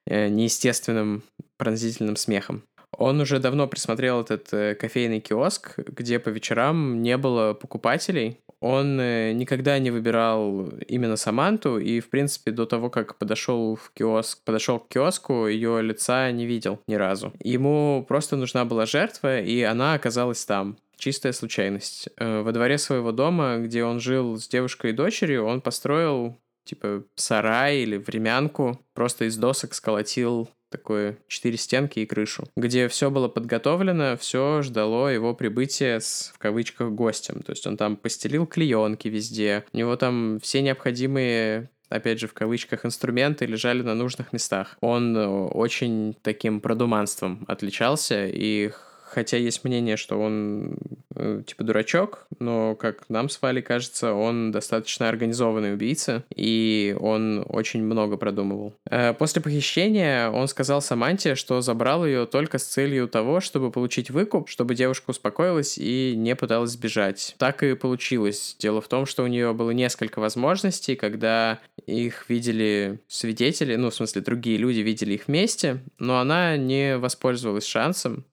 [0.07, 1.25] э, неестественным
[1.59, 2.63] пронзительным смехом.
[2.99, 8.99] Он уже давно присмотрел этот э, кофейный киоск, где по вечерам не было покупателей, он
[8.99, 14.43] э, никогда не выбирал именно Саманту, и, в принципе, до того, как подошел в киоск,
[14.43, 17.35] подошел к киоску, ее лица не видел ни разу.
[17.43, 20.79] Ему просто нужна была жертва, и она оказалась там.
[20.97, 22.09] Чистая случайность.
[22.17, 27.05] Э, во дворе своего дома, где он жил с девушкой и дочерью, он построил типа
[27.15, 33.29] сарай или времянку, просто из досок сколотил такое четыре стенки и крышу, где все было
[33.29, 37.43] подготовлено, все ждало его прибытия с, в кавычках, гостем.
[37.43, 42.35] То есть он там постелил клеенки везде, у него там все необходимые опять же, в
[42.35, 44.77] кавычках, инструменты лежали на нужных местах.
[44.81, 48.73] Он э, очень таким продуманством отличался, и
[49.15, 50.77] хотя есть мнение, что он
[51.15, 57.45] э, типа дурачок, но, как нам с Валей кажется, он достаточно организованный убийца, и он
[57.49, 58.75] очень много продумывал.
[58.91, 64.11] Э, после похищения он сказал Саманте, что забрал ее только с целью того, чтобы получить
[64.11, 67.37] выкуп, чтобы девушка успокоилась и не пыталась сбежать.
[67.39, 68.57] Так и получилось.
[68.59, 73.95] Дело в том, что у нее было несколько возможностей, когда их видели свидетели, ну, в
[73.95, 78.25] смысле, другие люди видели их вместе, но она не воспользовалась шансом,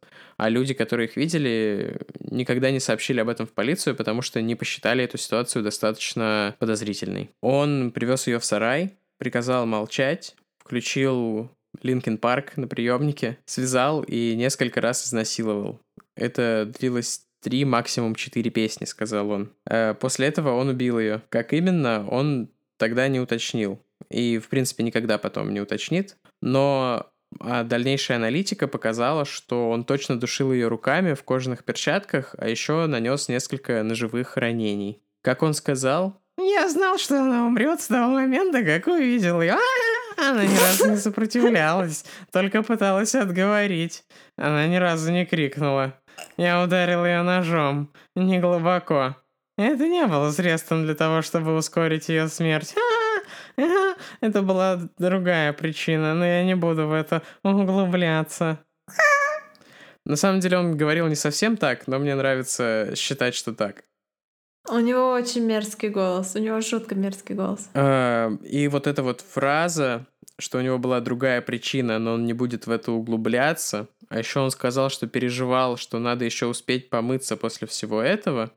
[0.42, 4.56] а люди, которые их видели, никогда не сообщили об этом в полицию, потому что не
[4.56, 7.30] посчитали эту ситуацию достаточно подозрительной.
[7.42, 11.52] Он привез ее в сарай, приказал молчать, включил
[11.84, 15.80] Линкен Парк на приемнике, связал и несколько раз изнасиловал.
[16.16, 19.52] Это длилось три, максимум четыре песни, сказал он.
[19.70, 21.22] Э, после этого он убил ее.
[21.30, 23.80] Как именно, он тогда не уточнил.
[24.10, 26.18] И, в принципе, никогда потом не уточнит.
[26.42, 32.48] Но а дальнейшая аналитика показала, что он точно душил ее руками в кожаных перчатках, а
[32.48, 35.02] еще нанес несколько ножевых ранений.
[35.22, 39.58] Как он сказал, «Я знал, что она умрет с того момента, как увидел ее.
[40.18, 44.04] Она ни разу не сопротивлялась, только пыталась отговорить.
[44.38, 45.94] Она ни разу не крикнула.
[46.38, 49.16] Я ударил ее ножом, не глубоко.
[49.58, 52.76] Это не было средством для того, чтобы ускорить ее смерть.
[54.22, 58.60] Это была другая причина, но я не буду в это углубляться.
[60.06, 63.84] На самом деле он говорил не совсем так, но мне нравится считать, что так.
[64.70, 67.70] У него очень мерзкий голос, у него жутко мерзкий голос.
[67.74, 70.06] А, и вот эта вот фраза,
[70.38, 73.88] что у него была другая причина, но он не будет в это углубляться.
[74.10, 78.52] А еще он сказал, что переживал, что надо еще успеть помыться после всего этого.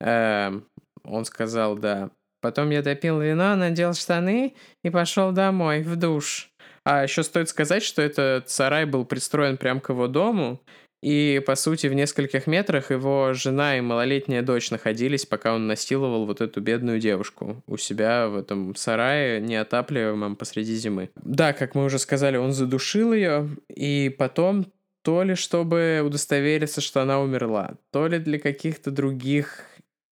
[0.00, 0.66] Эм,
[1.02, 6.50] он сказал, да, Потом я допил вино, надел штаны и пошел домой, в душ.
[6.84, 10.60] А еще стоит сказать, что этот сарай был пристроен прямо к его дому,
[11.02, 16.26] и, по сути, в нескольких метрах его жена и малолетняя дочь находились, пока он насиловал
[16.26, 21.10] вот эту бедную девушку у себя в этом сарае, неотапливаемом посреди зимы.
[21.16, 24.66] Да, как мы уже сказали, он задушил ее, и потом
[25.02, 29.64] то ли чтобы удостовериться, что она умерла, то ли для каких-то других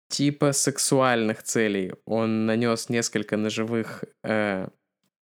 [0.09, 1.93] типа сексуальных целей.
[2.05, 4.67] Он нанес несколько ножевых э,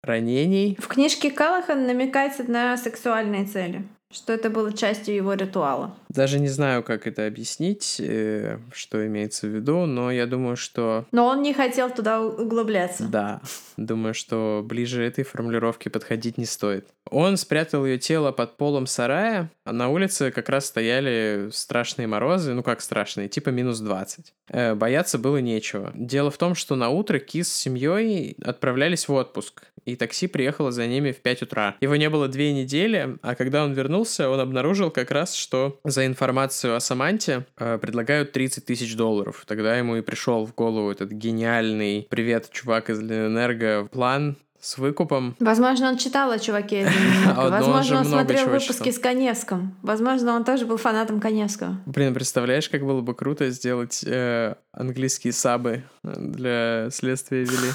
[0.03, 0.77] ранений.
[0.81, 3.83] В книжке Калахан намекается на сексуальные цели.
[4.13, 5.97] что это было частью его ритуала.
[6.15, 11.07] Даже не знаю, как это объяснить, э, что имеется в виду, но я думаю, что...
[11.11, 13.05] Но он не хотел туда углубляться.
[13.05, 13.41] Да,
[13.79, 16.87] думаю, что ближе этой формулировке подходить не стоит.
[17.11, 22.53] Он спрятал ее тело под полом сарая, а на улице как раз стояли страшные морозы,
[22.53, 24.35] ну как страшные, типа минус 20.
[24.51, 25.93] Э, бояться было нечего.
[25.95, 30.71] Дело в том, что на утро Кис с семьей отправлялись в отпуск, и такси приехало
[30.71, 31.77] за ними в 5 утра.
[31.81, 36.02] Его не было две недели, а когда он вернулся, он обнаружил как раз, что за
[36.07, 39.45] информацию о Саманте э, предлагают 30 тысяч долларов.
[39.47, 45.35] Тогда ему и пришел в голову этот гениальный «Привет, чувак из Ленэнерго» план с выкупом.
[45.41, 47.51] Возможно, он читал о чуваке из Ленэнерго.
[47.51, 48.93] Возможно, он, он смотрел выпуски читал.
[48.93, 49.75] с Коневским.
[49.83, 51.81] Возможно, он тоже был фанатом Коневского.
[51.87, 57.73] Блин, представляешь, как было бы круто сделать э, английские сабы для следствия вели?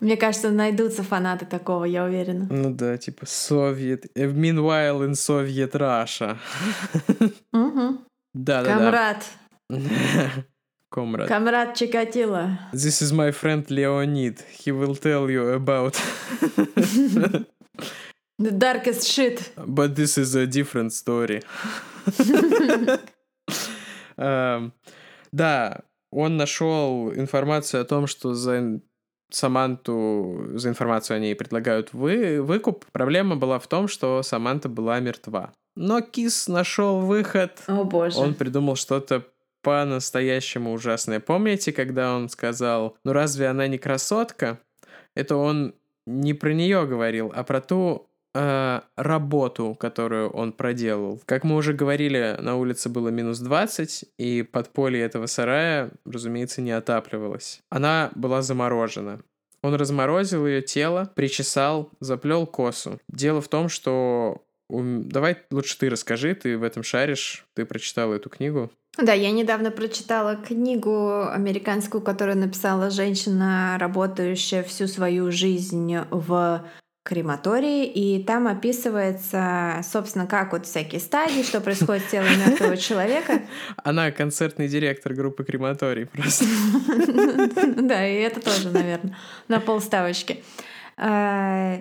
[0.00, 2.46] Мне кажется, найдутся фанаты такого, я уверена.
[2.50, 4.06] Ну да, типа Совет...
[4.16, 6.36] Meanwhile in Soviet Russia.
[7.52, 7.98] Угу.
[8.34, 9.24] Да, да, Камрад.
[10.88, 11.28] Комрад.
[11.28, 12.58] Камрад Чикатило.
[12.72, 14.42] This is my friend Leonid.
[14.58, 15.96] He will tell you about...
[18.40, 19.52] The darkest shit.
[19.66, 21.42] But this is a different story.
[24.16, 24.72] um,
[25.32, 28.80] да, он нашел информацию о том, что за
[29.30, 32.84] Саманту за информацию о ней предлагают вы, выкуп.
[32.92, 35.52] Проблема была в том, что Саманта была мертва.
[35.76, 37.62] Но Кис нашел выход.
[37.66, 38.18] О боже.
[38.18, 39.24] Он придумал что-то
[39.62, 41.20] по-настоящему ужасное.
[41.20, 44.58] Помните, когда он сказал, ну разве она не красотка?
[45.14, 45.74] Это он
[46.06, 51.20] не про нее говорил, а про ту э, работу, которую он проделал.
[51.26, 56.72] Как мы уже говорили, на улице было минус 20, и подполье этого сарая, разумеется, не
[56.72, 57.60] отапливалось.
[57.70, 59.20] Она была заморожена.
[59.62, 62.98] Он разморозил ее тело, причесал, заплел косу.
[63.08, 64.42] Дело в том, что...
[64.68, 68.70] Давай лучше ты расскажи, ты в этом шаришь, ты прочитала эту книгу.
[68.98, 76.64] Да, я недавно прочитала книгу американскую, которую написала женщина, работающая всю свою жизнь в
[77.02, 83.40] крематории, и там описывается, собственно, как вот всякие стадии, что происходит с телом мертвого человека.
[83.84, 86.44] Она концертный директор группы крематорий просто.
[87.80, 89.16] Да, и это тоже, наверное,
[89.48, 90.42] на полставочки.
[90.96, 91.80] А,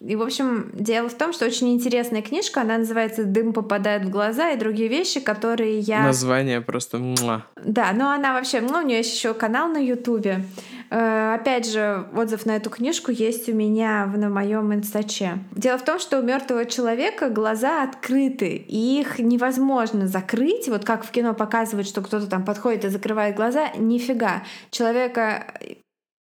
[0.00, 4.10] и, в общем, дело в том, что очень интересная книжка, она называется «Дым попадает в
[4.10, 6.04] глаза» и другие вещи, которые я...
[6.04, 6.98] Название просто...
[7.64, 8.60] Да, но она вообще...
[8.60, 10.44] Ну, у нее есть еще канал на Ютубе.
[10.90, 15.38] Э, опять же, отзыв на эту книжку есть у меня на моем инстаче.
[15.52, 20.68] Дело в том, что у мертвого человека глаза открыты, и их невозможно закрыть.
[20.68, 24.44] Вот как в кино показывают, что кто-то там подходит и закрывает глаза, нифига.
[24.70, 25.52] Человека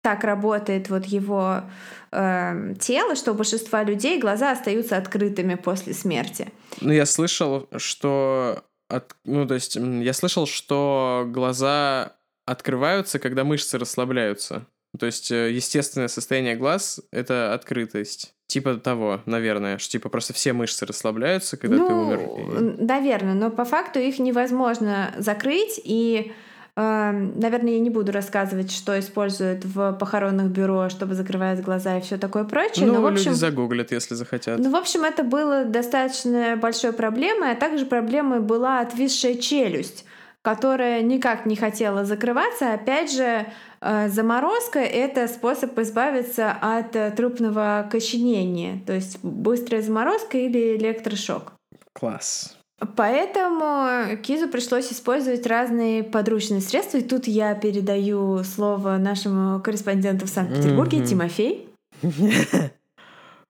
[0.03, 1.63] так работает вот его
[2.11, 6.49] э, тело, что у большинства людей глаза остаются открытыми после смерти.
[6.81, 8.65] Ну, я слышал, что...
[8.89, 12.17] От, ну, то есть, я слышал, что глаза
[12.51, 14.67] открываются, когда мышцы расслабляются.
[14.99, 18.35] То есть, э, естественное состояние глаз— это открытость.
[18.49, 22.77] Типа того, наверное, что типа просто все мышцы расслабляются, когда ну, ты умер.
[22.81, 26.33] Наверное, но по факту их невозможно закрыть, и
[26.77, 32.01] Эм, наверное, я не буду рассказывать, что используют в похоронных бюро, чтобы закрывать глаза и
[32.01, 32.87] все такое прочее.
[32.87, 34.59] Ну, но, в общем, люди загуглят, если захотят.
[34.59, 40.05] Ну, в общем, это было достаточно большой проблемой, а также проблемой была отвисшая челюсть
[40.43, 42.73] которая никак не хотела закрываться.
[42.73, 43.47] Опять же,
[43.81, 51.53] э, заморозка— это способ избавиться от э, трупного коченения, то есть быстрая заморозка или электрошок.
[51.93, 52.57] Класс.
[52.97, 56.97] Поэтому Кизу пришлось использовать разные подручные средства.
[56.97, 61.07] И тут я передаю слово нашему корреспонденту в Санкт-Петербурге, mm-hmm.
[61.07, 61.69] Тимофей.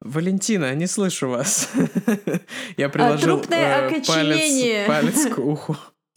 [0.01, 1.71] Валентина, не слышу вас.
[2.77, 5.77] Я приложил э, палец, палец к уху.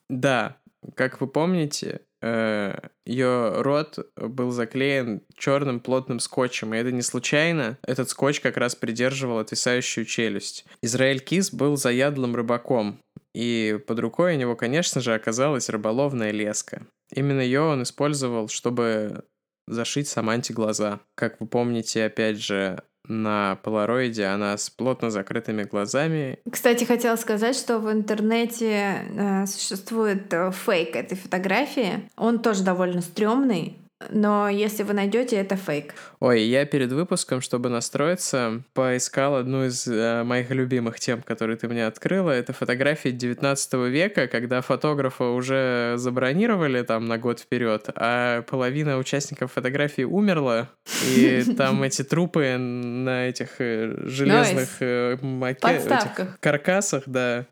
[0.10, 0.58] Да,
[0.96, 7.78] как вы помните, э, ее рот был заклеен черным плотным скотчем, и это не случайно.
[7.84, 10.66] Этот скотч как раз придерживал отвисающую челюсть.
[10.82, 13.00] Израиль Кис был заядлым рыбаком,
[13.34, 16.86] и под рукой у него, конечно же, оказалась рыболовная леска.
[17.14, 19.24] Именно ее он использовал, чтобы
[19.68, 21.00] зашить Саманте глаза.
[21.16, 26.40] Как вы помните, опять же, на полароиде она с плотно закрытыми глазами.
[26.50, 32.10] Кстати, хотела сказать, что в интернете э, существует э, фейк этой фотографии.
[32.16, 33.78] Он тоже довольно стрёмный.
[34.10, 35.94] Но если вы найдете, это фейк.
[36.20, 41.68] Ой, я перед выпуском, чтобы настроиться, поискал одну из э, моих любимых тем, которые ты
[41.68, 42.32] мне открыла.
[42.32, 49.52] Это фотографии 19 века, когда фотографа уже забронировали там на год вперед, а половина участников
[49.54, 50.70] фотографии умерла,
[51.16, 57.46] и там эти трупы на этих э, железных э, макетах, каркасах, да,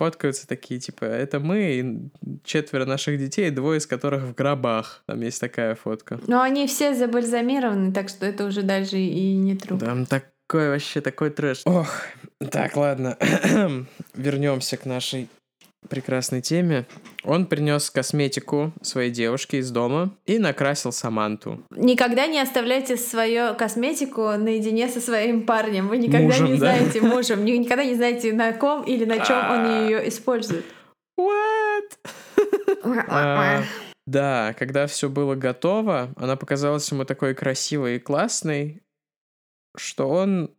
[0.00, 5.02] фоткаются такие, типа, это мы и четверо наших детей, двое из которых в гробах.
[5.04, 6.18] Там есть такая фотка.
[6.26, 9.80] Но они все забальзамированы, так что это уже даже и не труп.
[9.80, 11.60] Там такой вообще такой трэш.
[11.66, 11.90] Ох,
[12.50, 13.18] так, ладно.
[14.14, 15.28] Вернемся к нашей
[15.88, 16.86] прекрасной теме.
[17.24, 21.62] Он принес косметику своей девушке из дома и накрасил Саманту.
[21.70, 25.88] Никогда не оставляйте свою косметику наедине со своим парнем.
[25.88, 26.58] Вы никогда мужем, не да?
[26.58, 29.82] знаете мужем, никогда не знаете на ком или на чем он а.
[29.82, 30.64] ее использует.
[31.18, 31.98] What?
[33.08, 33.62] А,
[34.06, 38.82] да, когда все было готово, она показалась ему такой красивой и классной,
[39.76, 40.50] что он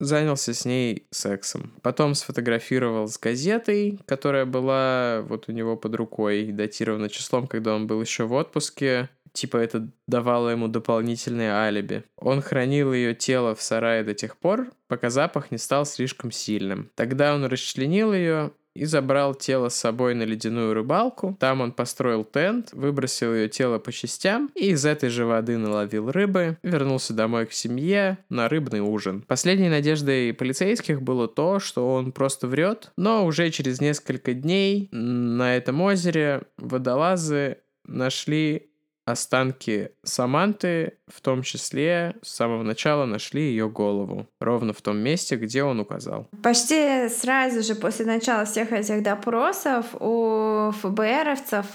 [0.00, 1.72] занялся с ней сексом.
[1.82, 7.86] Потом сфотографировал с газетой, которая была вот у него под рукой, датирована числом, когда он
[7.86, 9.08] был еще в отпуске.
[9.32, 12.02] Типа это давало ему дополнительное алиби.
[12.16, 16.90] Он хранил ее тело в сарае до тех пор, пока запах не стал слишком сильным.
[16.94, 21.36] Тогда он расчленил ее и забрал тело с собой на ледяную рыбалку.
[21.40, 26.10] Там он построил тент, выбросил ее тело по частям и из этой же воды наловил
[26.10, 29.22] рыбы, вернулся домой к семье на рыбный ужин.
[29.26, 35.56] Последней надеждой полицейских было то, что он просто врет, но уже через несколько дней на
[35.56, 38.67] этом озере водолазы нашли
[39.10, 45.36] останки Саманты, в том числе с самого начала нашли ее голову, ровно в том месте,
[45.36, 46.28] где он указал.
[46.42, 51.66] Почти сразу же после начала всех этих допросов у ФБРовцев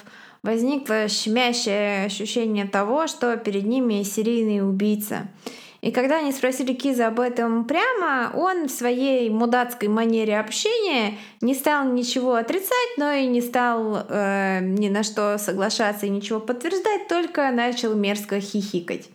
[0.43, 5.27] возникло щемящее ощущение того, что перед ними серийный убийца.
[5.83, 11.53] И когда они спросили Киза об этом прямо, он в своей мудацкой манере общения не
[11.53, 17.09] стал ничего отрицать, но и не стал э, ни на что соглашаться и ничего подтверждать,
[17.09, 19.09] только начал мерзко хихикать.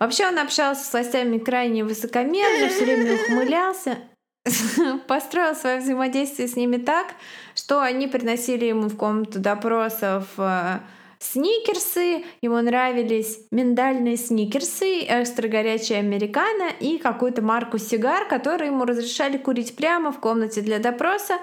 [0.00, 3.98] Вообще он общался с властями крайне высокомерно, все время ухмылялся,
[5.06, 7.14] построил свое взаимодействие с ними так,
[7.54, 10.80] что они приносили ему в комнату допросов э,
[11.22, 19.38] сникерсы, ему нравились миндальные сникерсы, экстра горячая американо и какую-то марку сигар, которые ему разрешали
[19.38, 21.34] курить прямо в комнате для допроса.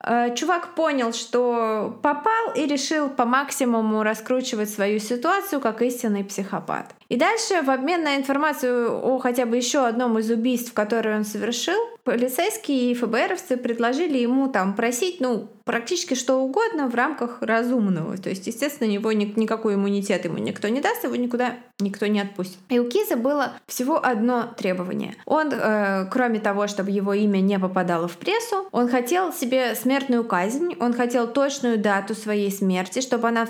[0.00, 6.94] Э, чувак понял, что попал и решил по максимуму раскручивать свою ситуацию как истинный психопат.
[7.08, 11.24] И дальше, в обмен на информацию о хотя бы еще одном из убийств, которые он
[11.24, 18.18] совершил, полицейские и ФБРовцы предложили ему там просить, ну, практически что угодно в рамках разумного.
[18.18, 22.20] То есть, естественно, него ни, никакой иммунитет ему никто не даст, его никуда никто не
[22.20, 22.58] отпустит.
[22.68, 25.14] И у Киза было всего одно требование.
[25.24, 30.24] Он, э, кроме того, чтобы его имя не попадало в прессу, он хотел себе смертную
[30.24, 33.46] казнь, он хотел точную дату своей смерти, чтобы она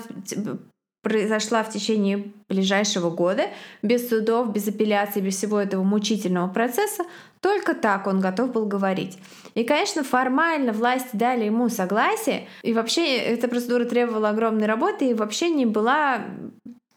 [1.09, 3.47] произошла в течение ближайшего года,
[3.81, 7.03] без судов, без апелляций, без всего этого мучительного процесса,
[7.41, 9.17] только так он готов был говорить.
[9.55, 15.13] И, конечно, формально власти дали ему согласие, и вообще эта процедура требовала огромной работы и
[15.13, 16.21] вообще не была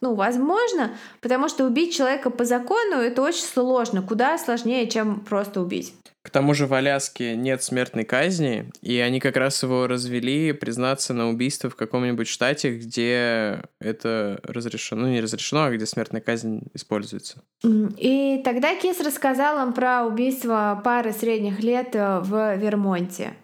[0.03, 0.91] ну, возможно,
[1.21, 5.93] потому что убить человека по закону это очень сложно, куда сложнее, чем просто убить.
[6.23, 11.13] К тому же в Аляске нет смертной казни, и они как раз его развели признаться
[11.13, 16.63] на убийство в каком-нибудь штате, где это разрешено, ну не разрешено, а где смертная казнь
[16.73, 17.41] используется.
[17.97, 23.35] И тогда Кис рассказал им про убийство пары средних лет э, в Вермонте.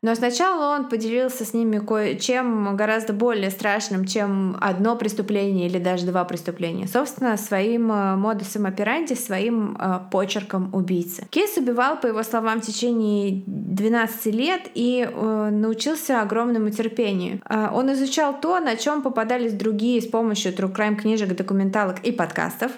[0.00, 6.06] Но сначала он поделился с ними кое-чем гораздо более страшным, чем одно преступление или даже
[6.06, 6.86] два преступления.
[6.86, 11.26] Собственно, своим э, модусом операнди, своим э, почерком убийцы.
[11.30, 17.40] Кейс убивал, по его словам, в течение 12 лет и э, научился огромному терпению.
[17.48, 22.72] Он изучал то, на чем попадались другие с помощью true crime книжек, документалок и подкастов.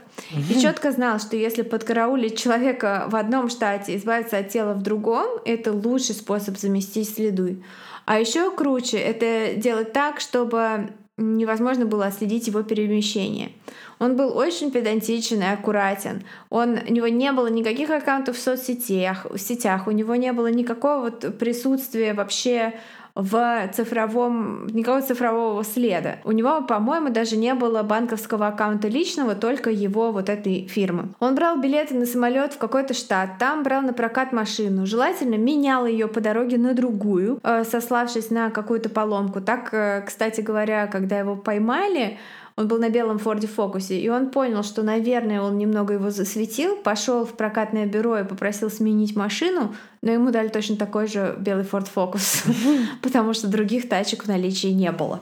[0.49, 5.27] И четко знал, что если подкараулить человека в одном штате, избавиться от тела в другом,
[5.45, 7.63] это лучший способ заместить следуй.
[8.07, 13.53] А еще круче это делать так, чтобы невозможно было отследить его перемещение.
[13.99, 16.23] Он был очень педантичен и аккуратен.
[16.49, 20.47] Он, у него не было никаких аккаунтов в соцсетях, в сетях, у него не было
[20.47, 22.75] никакого вот присутствия вообще
[23.15, 26.17] в цифровом, никакого цифрового следа.
[26.25, 31.09] У него, по-моему, даже не было банковского аккаунта личного, только его вот этой фирмы.
[31.21, 35.87] Он брал билеты на самолет в какой-то штат, там брал на прокат машину, желательно менял
[35.87, 39.41] ее по дороге на другую, э, сославшись на какую-то поломку.
[39.41, 42.19] Так, э, кстати говоря, когда его поймали,
[42.61, 46.77] Он был на белом Форде Фокусе, и он понял, что, наверное, он немного его засветил,
[46.77, 51.65] пошел в прокатное бюро и попросил сменить машину, но ему дали точно такой же белый
[51.65, 52.43] Форд Фокус,
[53.03, 55.21] потому что других тачек в наличии не было.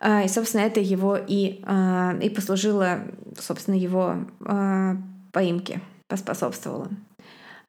[0.00, 3.00] А, и, собственно, это его и, а, и послужило,
[3.38, 4.16] собственно, его
[4.46, 4.96] а,
[5.32, 6.88] поимке, поспособствовало.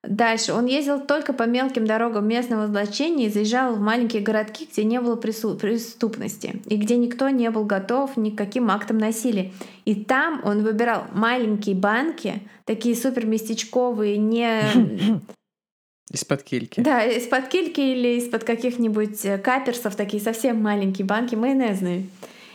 [0.03, 0.53] Дальше.
[0.53, 4.99] Он ездил только по мелким дорогам местного значения и заезжал в маленькие городки, где не
[4.99, 9.51] было преступности и где никто не был готов ни к каким актам насилия.
[9.85, 14.63] И там он выбирал маленькие банки, такие супер местечковые, не
[16.11, 16.81] из-под кильки.
[16.81, 22.07] Да, из-под кильки или из-под каких-нибудь э, каперсов, такие совсем маленькие банки майонезные.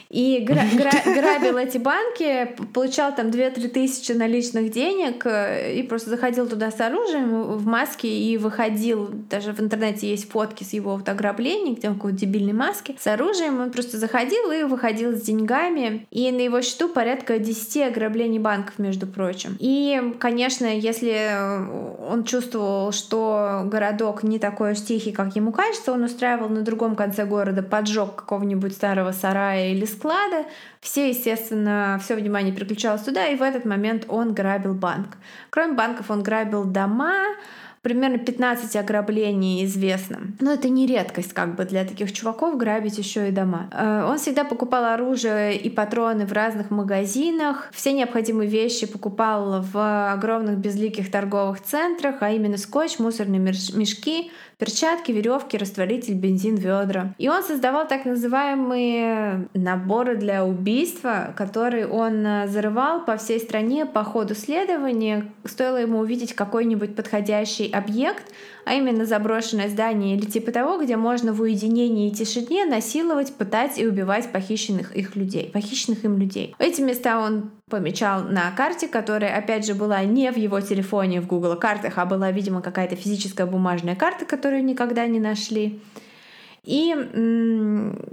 [0.09, 6.11] И гра- гра- грабил эти банки, получал там 2-3 тысячи наличных денег э, и просто
[6.11, 9.09] заходил туда с оружием в маске и выходил.
[9.31, 12.95] Даже в интернете есть фотки с его вот ограблений, где он в какой-то дебильной маске.
[12.99, 16.07] С оружием он просто заходил и выходил с деньгами.
[16.11, 19.57] И на его счету порядка 10 ограблений банков, между прочим.
[19.59, 25.93] И, конечно, если э, он чувствовал, что городок не такой уж тихий, как ему кажется,
[25.93, 30.47] он устраивал на другом конце города поджог какого-нибудь старого сарая или склада.
[30.81, 35.17] Все, естественно, все внимание переключалось туда, и в этот момент он грабил банк.
[35.51, 37.15] Кроме банков он грабил дома,
[37.87, 40.19] примерно 15 ограблений известно.
[40.41, 43.71] Но это не редкость как бы для таких чуваков грабить еще и дома.
[43.71, 47.69] Э, он всегда покупал оружие и патроны в разных магазинах.
[47.73, 55.13] Все необходимые вещи покупал в огромных безликих торговых центрах, а именно скотч, мусорные мешки, перчатки,
[55.13, 57.15] веревки, растворитель, бензин, ведра.
[57.19, 63.87] И он создавал так называемые наборы для убийства, которые он э, зарывал по всей стране
[63.87, 65.33] по ходу следования.
[65.45, 68.33] Стоило ему увидеть какой-нибудь подходящий объект,
[68.65, 73.79] а именно заброшенное здание или типа того, где можно в уединении и тишине насиловать, пытать
[73.79, 76.55] и убивать похищенных их людей, похищенных им людей.
[76.59, 81.27] Эти места он помечал на карте, которая, опять же, была не в его телефоне в
[81.27, 85.81] Google картах, а была, видимо, какая-то физическая бумажная карта, которую никогда не нашли.
[86.63, 86.93] И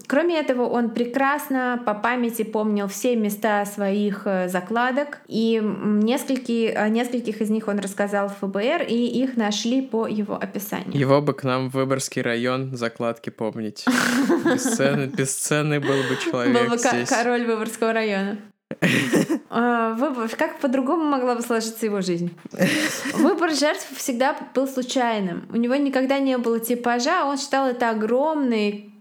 [0.08, 6.88] кроме этого, он прекрасно по памяти помнил все места своих э, закладок, и нескольких, о
[6.89, 10.99] нескольких из них он рассказал в ФБР, и их нашли по его описанию.
[10.99, 13.86] Его бы к нам в Выборгский район закладки помнить.
[14.45, 18.38] Бесценный был бы человек Был бы король Выборгского района.
[19.55, 22.36] А, выбор, как по-другому могла бы сложиться его жизнь?
[23.13, 25.47] Выбор жертв всегда был случайным.
[25.51, 28.91] У него никогда не было типажа, а он считал это огромной,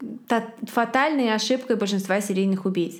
[0.70, 2.96] фатальной ошибкой большинства серийных убийц.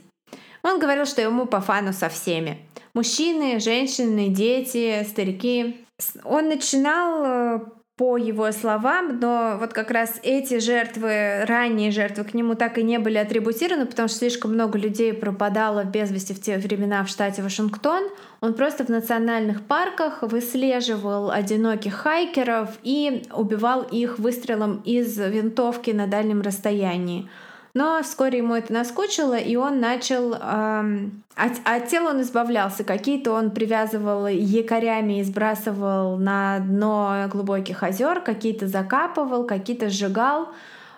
[0.63, 2.59] Он говорил, что ему по фану со всеми.
[2.95, 5.85] Мужчины, женщины, дети, старики.
[6.25, 7.61] Он начинал э,
[8.03, 12.83] по его словам, но вот как раз эти жертвы, ранние жертвы к нему так и
[12.83, 17.09] не были атрибутированы, потому что слишком много людей пропадало без вести в те времена в
[17.09, 18.09] штате Вашингтон.
[18.41, 26.09] Он просто в национальных парках выслеживал одиноких хайкеров и убивал их выстрелом из винтовки на
[26.09, 27.29] дальнем расстоянии.
[27.75, 30.35] Но вскоре ему это наскучило, и он начал...
[30.35, 32.85] Эм, от, от тела он избавлялся.
[32.85, 40.49] Какие-то он привязывал якорями и сбрасывал на дно глубоких озер, какие-то закапывал, какие-то сжигал.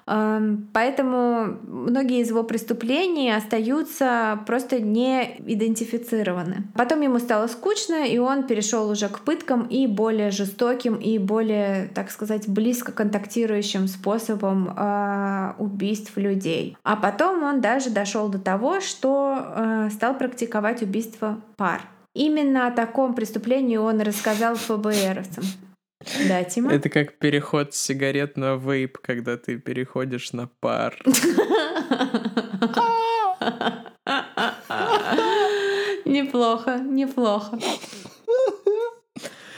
[0.06, 6.64] Поэтому многие из его преступлений остаются просто не идентифицированы.
[6.74, 11.88] Потом ему стало скучно, и он перешел уже к пыткам и более жестоким, и более,
[11.94, 16.76] так сказать, близко контактирующим способом э, убийств людей.
[16.82, 21.80] А потом он даже дошел до того, что э, стал практиковать убийство пар.
[22.14, 25.44] Именно о таком преступлении он рассказал ФБРовцам.
[26.28, 26.72] Да, Тима?
[26.72, 30.96] Это как переход с сигарет на вейп, когда ты переходишь на пар.
[36.04, 37.58] Неплохо, неплохо.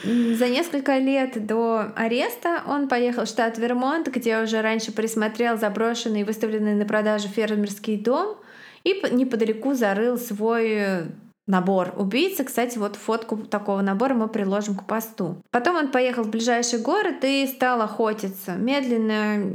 [0.05, 6.21] За несколько лет до ареста он поехал в штат Вермонт, где уже раньше присмотрел заброшенный
[6.21, 8.37] и выставленный на продажу фермерский дом
[8.85, 11.07] и неподалеку зарыл свой
[11.47, 12.45] набор убийцы.
[12.45, 15.37] Кстати, вот фотку такого набора мы приложим к посту.
[15.51, 18.55] Потом он поехал в ближайший город и стал охотиться.
[18.57, 19.53] Медленно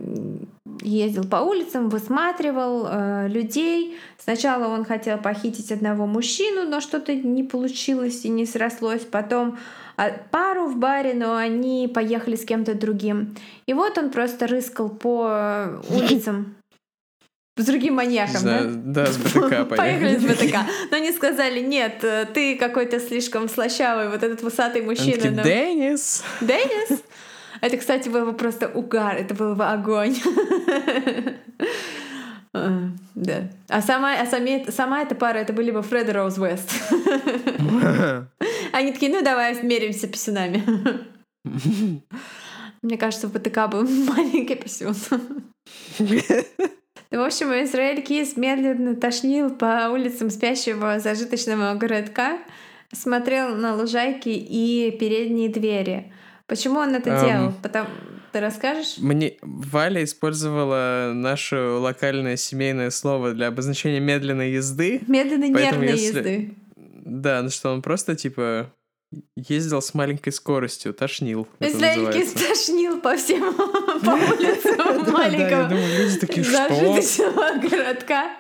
[0.82, 3.98] ездил по улицам, высматривал э, людей.
[4.18, 9.02] Сначала он хотел похитить одного мужчину, но что-то не получилось и не срослось.
[9.02, 9.58] Потом
[9.98, 13.36] а, пару в баре, но они поехали с кем-то другим.
[13.66, 16.56] И вот он просто рыскал по улицам
[17.62, 18.62] с другим маньяком, да?
[18.66, 19.78] Да, с БТК поехали.
[19.78, 20.66] Поехали с БТК.
[20.92, 25.40] Но они сказали, нет, э, ты какой-то слишком слащавый, вот этот высатый мужчина.
[25.40, 26.24] Он Деннис!
[26.42, 27.02] Деннис?
[27.62, 30.16] Это, кстати, был бы просто угар, это был бы огонь.
[32.54, 33.50] Э, Да.
[33.70, 36.70] А сама, а сами, сама эта пара, это были бы Фред и Роуз Уэст.
[38.74, 40.64] Они такие, ну давай смеримся писюнами.
[42.82, 44.96] Мне кажется, в БТК был маленький писюн.
[47.12, 52.40] В общем, Израиль Кис медленно тошнил по улицам спящего зажиточного городка,
[52.94, 56.14] смотрел на лужайки и передние двери.
[56.48, 57.54] Почему он это um, делал?
[57.62, 57.90] Потому...
[58.32, 58.98] Ты расскажешь?
[58.98, 65.02] Мне Валя использовала наше локальное семейное слово для обозначения медленной езды.
[65.06, 66.18] Медленно-нервной если...
[66.18, 66.54] езды.
[66.78, 68.72] Да, ну что он просто типа
[69.36, 71.48] ездил с маленькой скоростью, тошнил.
[71.60, 78.32] Израильки тошнил по всем по улицам маленького зажиточного городка.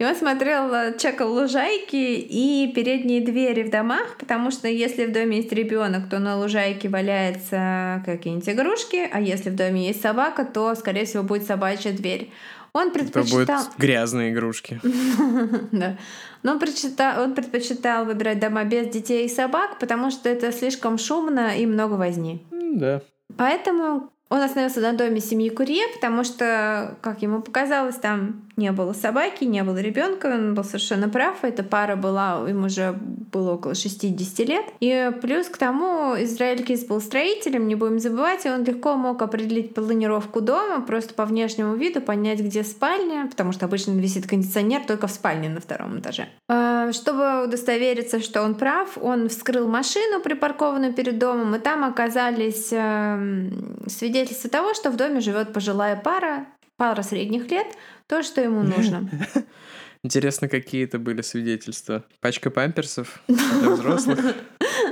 [0.00, 5.12] И он смотрел, э, чекал лужайки и передние двери в домах, потому что если в
[5.12, 10.46] доме есть ребенок, то на лужайке валяются какие-нибудь игрушки, а если в доме есть собака,
[10.46, 12.32] то, скорее всего, будет собачья дверь.
[12.72, 13.40] Он предпочитал...
[13.40, 14.80] Это будут грязные игрушки.
[15.72, 15.96] Да.
[16.42, 20.98] Но он предпочитал, он предпочитал выбирать дома без детей и собак, потому что это слишком
[20.98, 22.42] шумно и много возни.
[22.50, 23.02] Да.
[23.36, 28.92] Поэтому он остановился на доме семьи Курье, потому что, как ему показалось, там не было
[28.92, 31.38] собаки, не было ребенка, он был совершенно прав.
[31.42, 32.92] Эта пара была, им уже
[33.32, 34.64] было около 60 лет.
[34.80, 39.22] И плюс к тому, Израиль Кис был строителем, не будем забывать, и он легко мог
[39.22, 44.82] определить планировку дома, просто по внешнему виду понять, где спальня, потому что обычно висит кондиционер
[44.86, 46.28] только в спальне на втором этаже.
[46.48, 52.68] А, чтобы удостовериться, что он прав, он вскрыл машину, припаркованную перед домом, и там оказались
[52.72, 56.46] эм, свидетельства того, что в доме живет пожилая пара,
[56.76, 57.66] пара средних лет,
[58.10, 59.08] то, что ему нужно.
[60.02, 62.04] Интересно, какие это были свидетельства?
[62.20, 64.34] Пачка памперсов для взрослых?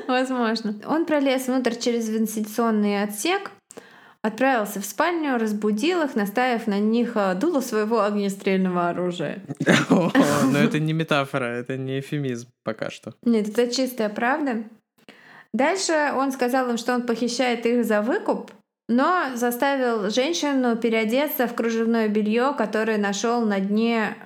[0.07, 0.77] Возможно.
[0.87, 3.51] Он пролез внутрь через вентиляционный отсек,
[4.23, 9.43] отправился в спальню, разбудил их, наставив на них э, дуло своего огнестрельного оружия.
[9.91, 13.14] Но это не метафора, это не эфемизм пока что.
[13.25, 14.62] Нет, это чистая правда.
[15.53, 18.53] Дальше он сказал им, что он похищает их за выкуп,
[18.89, 24.16] но заставил женщину переодеться в кружевное белье, которое нашел на дне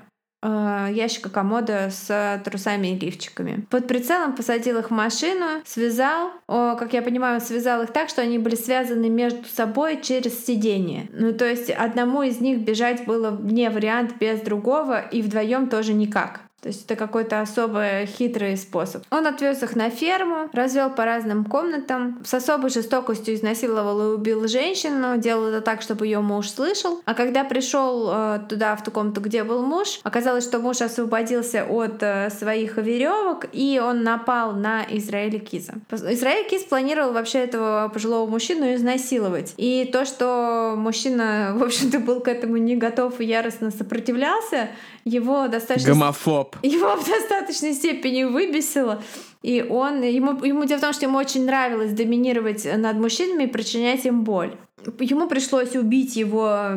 [0.40, 3.66] э, ящика комода с трусами и лифчиками.
[3.70, 8.22] Под прицелом посадил их в машину, связал, о, как я понимаю, связал их так, что
[8.22, 11.08] они были связаны между собой через сиденье.
[11.12, 15.92] Ну, то есть одному из них бежать было не вариант без другого, и вдвоем тоже
[15.92, 16.42] никак.
[16.62, 19.02] То есть это какой-то особый хитрый способ.
[19.10, 24.46] Он отвез их на ферму, развел по разным комнатам, с особой жестокостью изнасиловал и убил
[24.46, 27.02] женщину, делал это так, чтобы ее муж слышал.
[27.04, 31.64] А когда пришел э, туда, в ту комнату, где был муж, оказалось, что муж освободился
[31.64, 35.74] от э, своих веревок, и он напал на Израиля Киза.
[35.90, 39.54] Израиль Киз планировал вообще этого пожилого мужчину изнасиловать.
[39.56, 44.68] И то, что мужчина, в общем-то, был к этому не готов и яростно сопротивлялся,
[45.04, 45.90] его достаточно...
[45.90, 46.56] Гомофоб.
[46.62, 49.02] Его в достаточной степени выбесило.
[49.42, 53.48] И он, ему, ему дело в том, что ему очень нравилось доминировать над мужчинами и
[53.48, 54.54] причинять им боль.
[55.00, 56.70] Ему пришлось убить его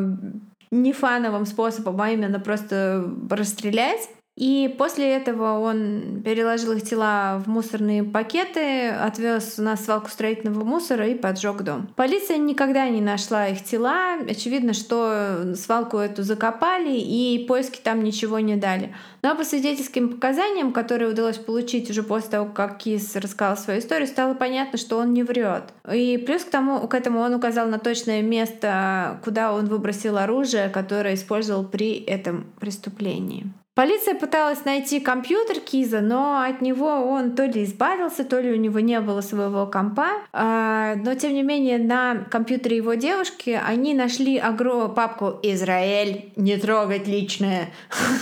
[0.70, 4.08] не фановым способом, а именно просто расстрелять.
[4.36, 11.08] И после этого он переложил их тела в мусорные пакеты, отвез на свалку строительного мусора
[11.08, 11.88] и поджег дом.
[11.96, 14.18] Полиция никогда не нашла их тела.
[14.28, 18.94] Очевидно, что свалку эту закопали и поиски там ничего не дали.
[19.22, 24.06] Но по свидетельским показаниям, которые удалось получить уже после того, как Кис рассказал свою историю,
[24.06, 25.72] стало понятно, что он не врет.
[25.90, 30.68] И плюс к тому, к этому он указал на точное место, куда он выбросил оружие,
[30.68, 33.46] которое использовал при этом преступлении.
[33.76, 38.56] Полиция пыталась найти компьютер Киза, но от него он то ли избавился, то ли у
[38.56, 40.12] него не было своего компа.
[40.32, 46.56] А, но тем не менее на компьютере его девушки они нашли огромную папку «Израиль, не
[46.56, 47.68] трогать личное».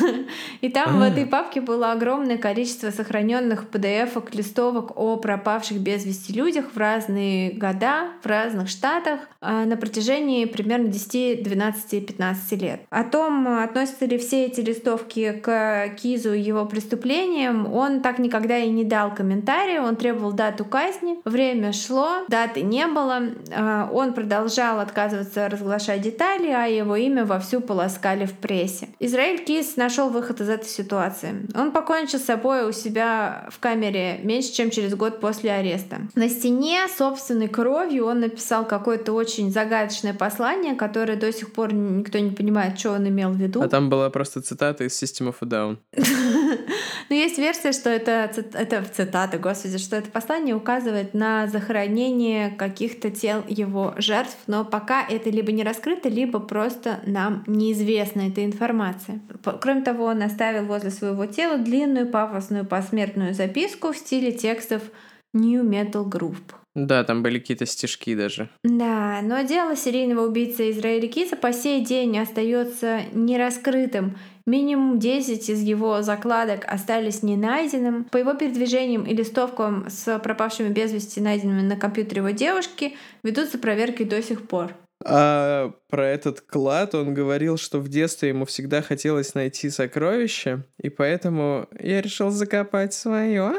[0.60, 6.32] И там в этой папке было огромное количество сохраненных PDF-ок, листовок о пропавших без вести
[6.32, 12.80] людях в разные года, в разных штатах а, на протяжении примерно 10, 12, 15 лет.
[12.90, 18.56] О том, относятся ли все эти листовки к Кизу и его преступлениям, он так никогда
[18.56, 21.18] и не дал комментария, он требовал дату казни.
[21.26, 23.20] Время шло, даты не было,
[23.54, 28.88] а, он продолжал отказываться разглашать детали, а его имя вовсю полоскали в прессе.
[28.98, 31.46] Израиль Киз нашел выход из этой ситуации.
[31.54, 35.98] Он покончил с собой у себя в камере меньше, чем через год после ареста.
[36.14, 42.18] На стене собственной кровью он написал какое-то очень загадочное послание, которое до сих пор никто
[42.18, 43.60] не понимает, что он имел в виду.
[43.60, 45.78] А там была просто цитата из of a Down.
[47.08, 53.10] Но есть версия, что это, это цитата, господи, что это послание указывает на захоронение каких-то
[53.10, 59.20] тел его жертв, но пока это либо не раскрыто, либо просто нам неизвестна эта информация.
[59.60, 64.82] Кроме того, он оставил возле своего тела длинную пафосную посмертную записку в стиле текстов
[65.32, 66.54] New Metal Group.
[66.74, 68.48] Да, там были какие-то стишки даже.
[68.64, 74.16] Да, но дело серийного убийцы Израиля Киза по сей день остается нераскрытым.
[74.46, 78.04] Минимум 10 из его закладок остались не найденным.
[78.04, 83.56] По его передвижениям и листовкам с пропавшими без вести найденными на компьютере его девушки ведутся
[83.58, 84.74] проверки до сих пор.
[85.02, 90.88] А про этот клад он говорил, что в детстве ему всегда хотелось найти сокровище, и
[90.88, 93.54] поэтому я решил закопать свое.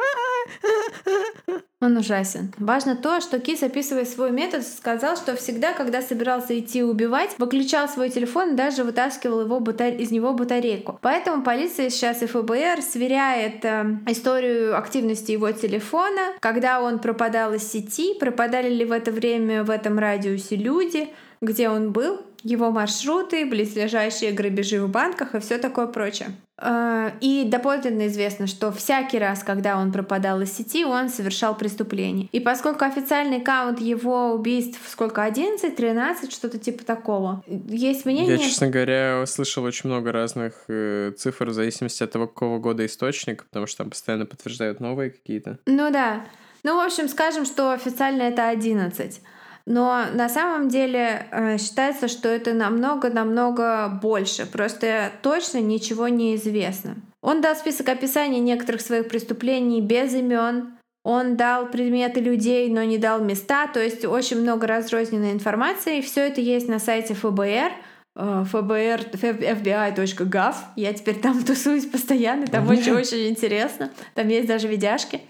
[1.82, 2.54] Он ужасен.
[2.58, 7.88] Важно то, что Кис, описывая свой метод, сказал, что всегда, когда собирался идти убивать, выключал
[7.88, 9.94] свой телефон и даже вытаскивал его батар...
[9.94, 10.98] из него батарейку.
[11.02, 17.70] Поэтому полиция сейчас и ФБР сверяет э, историю активности его телефона, когда он пропадал из
[17.70, 21.10] сети, пропадали ли в это время в этом радиусе люди,
[21.42, 26.30] где он был, его маршруты, близлежащие грабежи в банках и все такое прочее.
[26.58, 32.30] А, и доподлинно известно, что всякий раз, когда он пропадал из сети, он совершал преступление.
[32.32, 38.36] И поскольку официальный аккаунт его убийств сколько, 11, 13, что-то типа такого, есть мнение...
[38.36, 42.86] Я, честно говоря, слышал очень много разных э, цифр в зависимости от того, какого года
[42.86, 45.58] источник, потому что там постоянно подтверждают новые какие-то.
[45.66, 46.28] Ну да.
[46.62, 49.22] Ну, в общем, скажем, что официально это 11.
[49.66, 54.46] Но на самом деле э, считается, что это намного-намного больше.
[54.46, 56.96] Просто точно ничего не известно.
[57.22, 60.78] Он дал список описаний некоторых своих преступлений без имен.
[61.04, 63.68] Он дал предметы людей, но не дал места.
[63.68, 66.02] То есть очень много разрозненной информации.
[66.02, 67.72] Все это есть на сайте ФБР
[68.16, 70.56] ФБР, fbi.gov.
[70.78, 73.92] Я теперь там тусуюсь постоянно, там очень-очень интересно.
[74.14, 75.22] Там есть даже видяшки.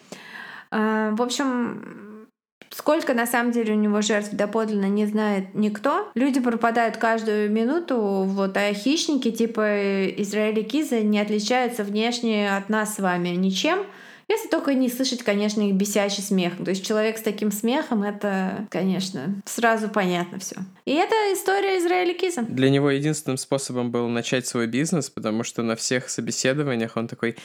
[0.72, 2.05] Э, в общем,
[2.70, 6.12] Сколько на самом деле у него жертв доподлинно не знает никто.
[6.14, 12.96] Люди пропадают каждую минуту, вот, а хищники типа Израиля Киза не отличаются внешне от нас
[12.96, 13.80] с вами ничем.
[14.28, 16.54] Если только не слышать, конечно, их бесящий смех.
[16.64, 20.56] То есть человек с таким смехом, это, конечно, сразу понятно все.
[20.86, 22.42] И это история Израиля Киза.
[22.42, 27.38] Для него единственным способом был начать свой бизнес, потому что на всех собеседованиях он такой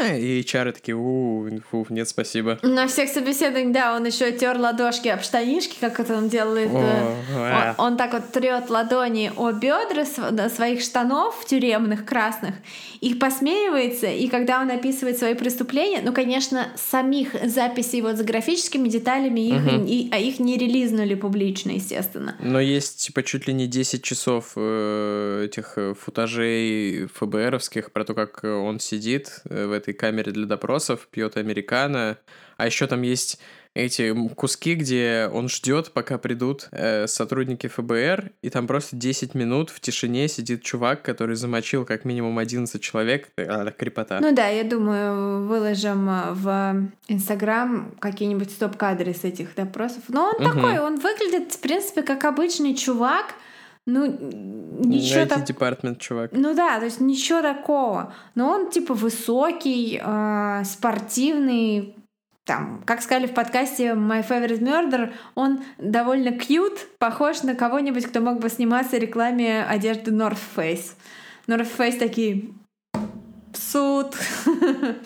[0.00, 2.58] и HR такие, у, фу, нет, спасибо.
[2.62, 6.70] На всех собеседованиях, да, он еще тер ладошки об штанишки, как это он делает.
[6.72, 10.04] О, э, он, он так вот трет ладони о бедра
[10.48, 12.54] своих штанов тюремных красных,
[13.00, 18.88] их посмеивается, и когда он описывает свои преступления, ну, конечно, самих записей вот с графическими
[18.88, 19.84] деталями, их, угу.
[19.86, 22.36] и, а их не релизнули публично, естественно.
[22.40, 28.14] Но есть, типа, чуть ли не 10 часов э, этих э, футажей ФБРовских про то,
[28.14, 32.18] как он сидит э, в этой камере для допросов, пьет американо,
[32.56, 33.38] а еще там есть
[33.74, 39.70] эти куски, где он ждет, пока придут э, сотрудники ФБР, и там просто 10 минут
[39.70, 43.30] в тишине сидит чувак, который замочил как минимум 11 человек.
[43.38, 44.20] А, крепота.
[44.20, 50.02] Ну да, я думаю, выложим э, в Инстаграм какие-нибудь стоп-кадры с этих допросов.
[50.08, 50.54] Но он угу.
[50.54, 53.34] такой, он выглядит, в принципе, как обычный чувак,
[53.86, 55.44] ну, ничего так...
[55.44, 56.30] департмент, чувак.
[56.32, 58.14] Ну да, то есть ничего такого.
[58.34, 61.96] Но он типа высокий, э, спортивный,
[62.44, 68.20] там, как сказали в подкасте My Favorite Murder, он довольно кьют, похож на кого-нибудь, кто
[68.20, 70.94] мог бы сниматься в рекламе одежды North Face.
[71.48, 72.50] North Face такие
[73.54, 74.16] суд.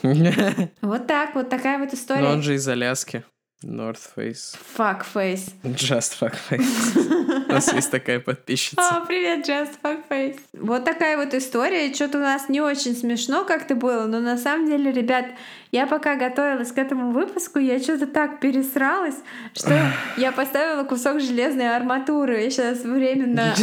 [0.83, 2.23] Вот так, вот такая вот история.
[2.23, 3.25] Но он же из Аляски.
[3.65, 4.55] North Face.
[4.77, 5.55] Fuck Face.
[5.65, 7.47] Just Fuck Face.
[7.49, 8.83] У нас есть такая подписчица.
[8.83, 10.39] А, привет, Just Fuck Face.
[10.53, 11.93] Вот такая вот история.
[11.95, 15.27] Что-то у нас не очень смешно как-то было, но на самом деле, ребят,
[15.73, 19.17] я пока готовилась к этому выпуску, я что-то так пересралась,
[19.55, 19.75] что
[20.19, 22.43] я поставила кусок железной арматуры.
[22.43, 23.55] Я сейчас временно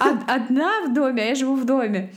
[0.26, 2.12] одна в доме, а я живу в доме.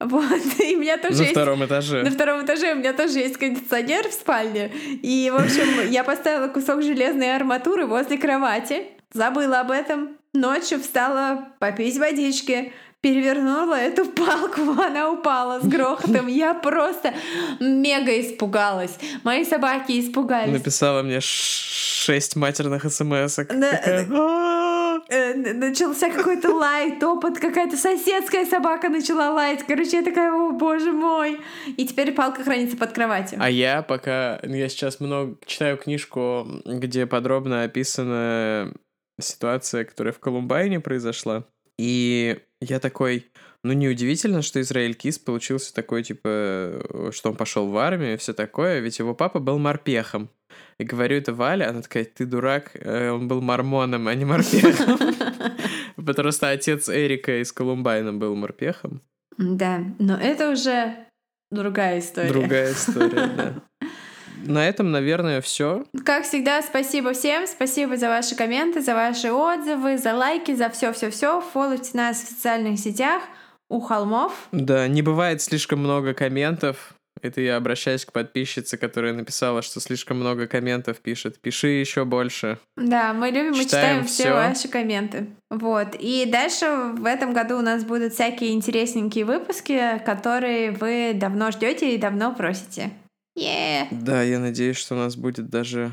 [0.00, 1.32] Вот, и у меня тоже На есть...
[1.32, 2.02] втором этаже.
[2.02, 4.72] На втором этаже у меня тоже есть кондиционер в спальне.
[5.02, 8.88] И, в общем, я поставила кусок железной арматуры возле кровати.
[9.12, 10.18] Забыла об этом.
[10.32, 12.72] Ночью встала попить водички
[13.04, 16.26] перевернула эту палку, она упала с грохотом.
[16.26, 17.12] Я просто
[17.60, 18.96] мега испугалась.
[19.24, 20.54] Мои собаки испугались.
[20.54, 23.38] Написала мне шесть матерных смс
[25.08, 29.64] Э, начался какой-то лай, топот, какая-то соседская собака начала лаять.
[29.66, 31.40] Короче, я такая, о боже мой.
[31.76, 33.38] И теперь палка хранится под кроватью.
[33.40, 38.72] А я пока, я сейчас много читаю книжку, где подробно описана
[39.20, 41.44] ситуация, которая в Колумбайне произошла.
[41.78, 43.26] И Я такой,
[43.64, 48.34] ну неудивительно, что Израиль Кис получился такой, типа, что он пошел в армию и все
[48.34, 50.28] такое, ведь его папа был морпехом.
[50.78, 54.98] И говорю это Валя, она такая, ты дурак, э, он был мормоном, а не морпехом.
[55.96, 59.00] Потому что отец Эрика из Колумбайна был морпехом.
[59.38, 60.94] Да, но это уже
[61.50, 62.28] другая история.
[62.28, 63.54] Другая история, да.
[64.46, 65.86] На этом, наверное, все.
[66.04, 67.46] Как всегда, спасибо всем.
[67.46, 71.40] Спасибо за ваши комменты, за ваши отзывы, за лайки, за все-все-все.
[71.40, 73.22] Фолловьте нас в социальных сетях
[73.68, 74.48] у холмов.
[74.52, 76.94] Да, не бывает слишком много комментов.
[77.22, 81.40] Это я обращаюсь к подписчице, которая написала, что слишком много комментов пишет.
[81.40, 82.58] Пиши еще больше.
[82.76, 85.28] Да, мы любим, мы читаем все ваши комменты.
[85.48, 85.94] Вот.
[85.98, 91.94] И дальше в этом году у нас будут всякие интересненькие выпуски, которые вы давно ждете
[91.94, 92.90] и давно просите.
[93.38, 93.86] Yeah.
[93.90, 95.92] Да, я надеюсь, что у нас будет даже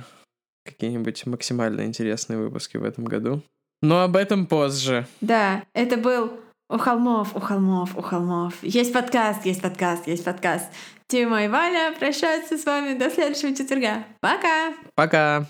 [0.65, 3.41] какие-нибудь максимально интересные выпуски в этом году.
[3.81, 5.07] Но об этом позже.
[5.21, 6.39] Да, это был
[6.71, 8.53] у холмов, у холмов, у холмов.
[8.63, 10.65] Есть подкаст, есть подкаст, есть подкаст.
[11.07, 14.05] Тима и Валя прощаются с вами до следующего четверга.
[14.21, 14.73] Пока!
[14.95, 15.45] Пока!